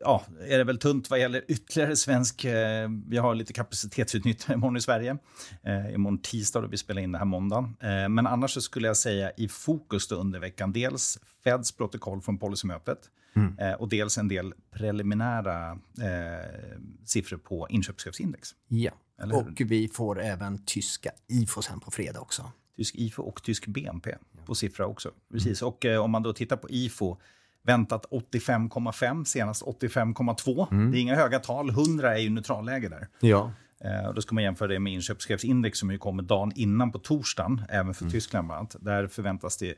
ja, 0.00 0.22
är 0.48 0.58
det 0.58 0.64
väl 0.64 0.78
tunt 0.78 1.10
vad 1.10 1.20
gäller 1.20 1.44
ytterligare 1.48 1.96
svensk... 1.96 2.44
Eh, 2.44 2.88
vi 3.06 3.18
har 3.18 3.34
lite 3.34 3.52
kapacitetsutnyttjande 3.52 4.54
imorgon 4.54 4.76
i 4.76 4.80
Sverige. 4.80 5.16
Eh, 5.62 5.94
imorgon 5.94 6.18
tisdag 6.18 6.60
då 6.60 6.66
vi 6.66 6.76
spelar 6.76 7.02
in 7.02 7.12
det 7.12 7.18
här 7.18 7.24
måndagen. 7.24 7.76
Eh, 7.80 8.08
men 8.08 8.26
annars 8.26 8.62
skulle 8.62 8.86
jag 8.86 8.96
säga 8.96 9.30
i 9.36 9.48
fokus 9.48 10.12
under 10.12 10.40
veckan 10.40 10.72
dels 10.72 11.18
Feds 11.44 11.72
protokoll 11.72 12.22
från 12.22 12.38
policymötet 12.38 12.98
Mm. 13.34 13.58
eh, 13.58 13.72
och 13.72 13.88
dels 13.88 14.18
en 14.18 14.28
del 14.28 14.54
preliminära 14.70 15.70
eh, 16.00 16.70
siffror 17.04 17.36
på 17.38 17.66
inköpschefsindex. 17.70 18.54
ja. 18.68 18.92
Eller 19.22 19.34
hur? 19.34 19.42
Och 19.42 19.60
vi 19.60 19.88
får 19.88 20.20
även 20.20 20.64
tyska 20.64 21.10
IFO 21.28 21.62
sen 21.62 21.80
på 21.80 21.90
fredag 21.90 22.20
också. 22.20 22.52
Tysk 22.76 22.94
IFO 22.94 23.22
och 23.22 23.42
tysk 23.42 23.66
BNP 23.66 24.14
på 24.46 24.54
siffra 24.54 24.86
också. 24.86 25.10
Precis. 25.32 25.62
Och 25.62 25.84
eh, 25.84 26.04
om 26.04 26.10
man 26.10 26.22
då 26.22 26.32
tittar 26.32 26.56
på 26.56 26.70
IFO, 26.70 27.16
väntat 27.62 28.06
85,5, 28.10 29.24
senast 29.24 29.62
85,2. 29.62 30.90
Det 30.92 30.98
är 30.98 31.00
inga 31.00 31.14
höga 31.14 31.38
tal, 31.38 31.70
100 31.70 32.14
är 32.14 32.18
ju 32.18 32.30
neutralläge 32.30 32.88
där. 32.88 33.08
Ja. 33.20 33.52
Eh, 33.84 34.12
då 34.14 34.22
ska 34.22 34.34
man 34.34 34.44
jämföra 34.44 34.68
det 34.68 34.78
med 34.78 34.92
inköpschefsindex 34.92 35.78
som 35.78 35.90
ju 35.90 35.98
kommer 35.98 36.22
dagen 36.22 36.52
innan 36.54 36.92
på 36.92 36.98
torsdagen, 36.98 37.62
även 37.68 37.94
för 37.94 38.10
Tyskland. 38.10 38.46
Bland 38.46 38.58
annat. 38.58 38.76
Där 38.80 39.06
förväntas 39.06 39.56
det 39.56 39.74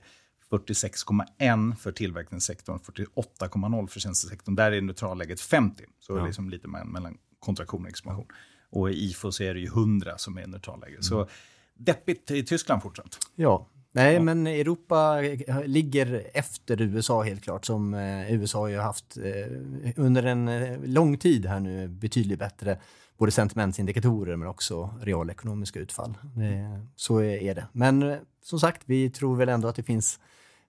46,1 0.50 1.76
för 1.76 1.92
tillverkningssektorn, 1.92 2.78
48,0 2.78 3.86
för 3.86 4.00
tjänstesektorn. 4.00 4.54
Där 4.54 4.72
är 4.72 4.80
neutralläget 4.80 5.40
50, 5.40 5.84
så 6.00 6.14
det 6.14 6.20
är 6.20 6.26
liksom 6.26 6.50
lite 6.50 6.68
mellan, 6.68 7.18
kontraktion 7.38 7.82
och 7.82 7.88
expansion. 7.88 8.26
Och 8.70 8.90
i 8.90 8.94
IFO 8.94 9.32
så 9.32 9.42
är 9.42 9.54
det 9.54 9.60
ju 9.60 9.66
100 9.66 10.18
som 10.18 10.38
är 10.38 10.46
neutralläge. 10.46 11.02
Så 11.02 11.28
deppigt 11.74 12.30
i 12.30 12.44
Tyskland 12.44 12.82
fortsatt. 12.82 13.18
Ja. 13.34 13.68
Nej, 13.96 14.20
men 14.20 14.46
Europa 14.46 15.20
ligger 15.64 16.26
efter 16.34 16.80
USA 16.80 17.22
helt 17.22 17.42
klart. 17.42 17.64
Som 17.64 17.94
eh, 17.94 18.32
USA 18.32 18.58
har 18.58 18.68
ju 18.68 18.78
haft 18.78 19.16
eh, 19.16 19.92
under 19.96 20.22
en 20.22 20.48
eh, 20.48 20.78
lång 20.84 21.18
tid 21.18 21.46
här 21.46 21.60
nu 21.60 21.88
betydligt 21.88 22.38
bättre 22.38 22.78
både 23.18 23.32
sentimentsindikatorer 23.32 24.36
men 24.36 24.48
också 24.48 24.94
realekonomiska 25.02 25.80
utfall. 25.80 26.10
Eh, 26.36 26.84
så 26.96 27.22
är 27.22 27.54
det. 27.54 27.66
Men 27.72 28.02
eh, 28.02 28.18
som 28.42 28.60
sagt, 28.60 28.82
vi 28.84 29.10
tror 29.10 29.36
väl 29.36 29.48
ändå 29.48 29.68
att 29.68 29.76
det 29.76 29.82
finns 29.82 30.20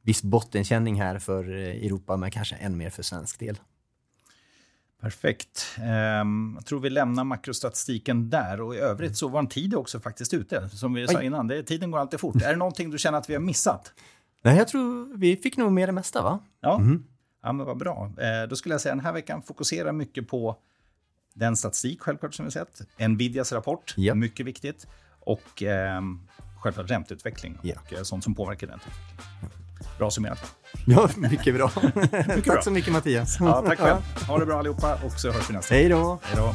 viss 0.01 0.23
bottenkänning 0.23 1.01
här 1.01 1.19
för 1.19 1.55
eh, 1.55 1.85
Europa, 1.85 2.17
men 2.17 2.31
kanske 2.31 2.55
än 2.55 2.77
mer 2.77 2.89
för 2.89 3.03
svensk 3.03 3.39
del. 3.39 3.59
Perfekt. 5.01 5.77
Ehm, 5.81 6.53
jag 6.57 6.65
tror 6.65 6.79
vi 6.79 6.89
lämnar 6.89 7.23
makrostatistiken 7.23 8.29
där. 8.29 8.61
Och 8.61 8.75
I 8.75 8.77
övrigt 8.77 9.17
så 9.17 9.27
var 9.27 9.39
en 9.39 9.47
tid 9.47 9.75
också 9.75 9.99
faktiskt 9.99 10.33
ute. 10.33 10.69
Som 10.69 10.93
vi 10.93 11.07
sa 11.07 11.19
Oj. 11.19 11.25
innan, 11.25 11.47
det, 11.47 11.63
tiden 11.63 11.91
går 11.91 11.99
alltid 11.99 12.19
fort. 12.19 12.41
är 12.41 12.49
det 12.49 12.55
någonting 12.55 12.89
du 12.91 12.97
känner 12.97 13.17
att 13.17 13.29
vi 13.29 13.33
har 13.33 13.41
missat? 13.41 13.93
Nej, 14.41 14.57
jag 14.57 14.67
tror 14.67 15.17
vi 15.17 15.37
fick 15.37 15.57
nog 15.57 15.71
med 15.71 15.89
det 15.89 15.93
mesta, 15.93 16.21
va? 16.23 16.39
Ja, 16.61 16.81
ja 17.43 17.51
men 17.51 17.65
vad 17.65 17.77
bra. 17.77 18.11
Eh, 18.17 18.47
då 18.49 18.55
skulle 18.55 18.73
jag 18.73 18.81
säga 18.81 18.95
den 18.95 19.05
här 19.05 19.13
veckan 19.13 19.41
fokuserar 19.41 19.91
mycket 19.91 20.27
på 20.27 20.57
den 21.33 21.55
statistik 21.55 22.01
självklart 22.01 22.33
som 22.33 22.45
vi 22.45 22.51
sett. 22.51 22.81
Nvidias 23.09 23.51
rapport, 23.51 23.93
Ja. 23.97 24.15
mycket 24.15 24.45
viktigt. 24.45 24.87
Och 25.19 25.63
ehm, 25.63 26.19
självklart 26.59 26.89
ränteutveckling 26.91 27.57
och 27.77 27.93
eh, 27.93 28.03
sånt 28.03 28.23
som 28.23 28.35
påverkar 28.35 28.67
ränteutvecklingen. 28.67 29.51
Bra 29.97 30.11
summerat. 30.11 30.55
Ja, 30.85 31.09
mycket 31.15 31.55
bra. 31.55 31.71
bra. 31.81 31.91
Tack 32.45 32.63
så 32.63 32.71
mycket 32.71 32.93
Mattias. 32.93 33.37
Ja, 33.39 33.63
tack 33.67 33.79
själv. 33.79 33.97
Ha 34.27 34.37
det 34.39 34.45
bra 34.45 34.59
allihopa 34.59 34.93
och 35.05 35.11
så 35.19 35.31
hörs 35.31 35.49
vi 35.49 35.53
nästa. 35.53 35.75
Hej 35.75 35.89
då. 35.89 36.19
Hej 36.23 36.35
då. 36.37 36.53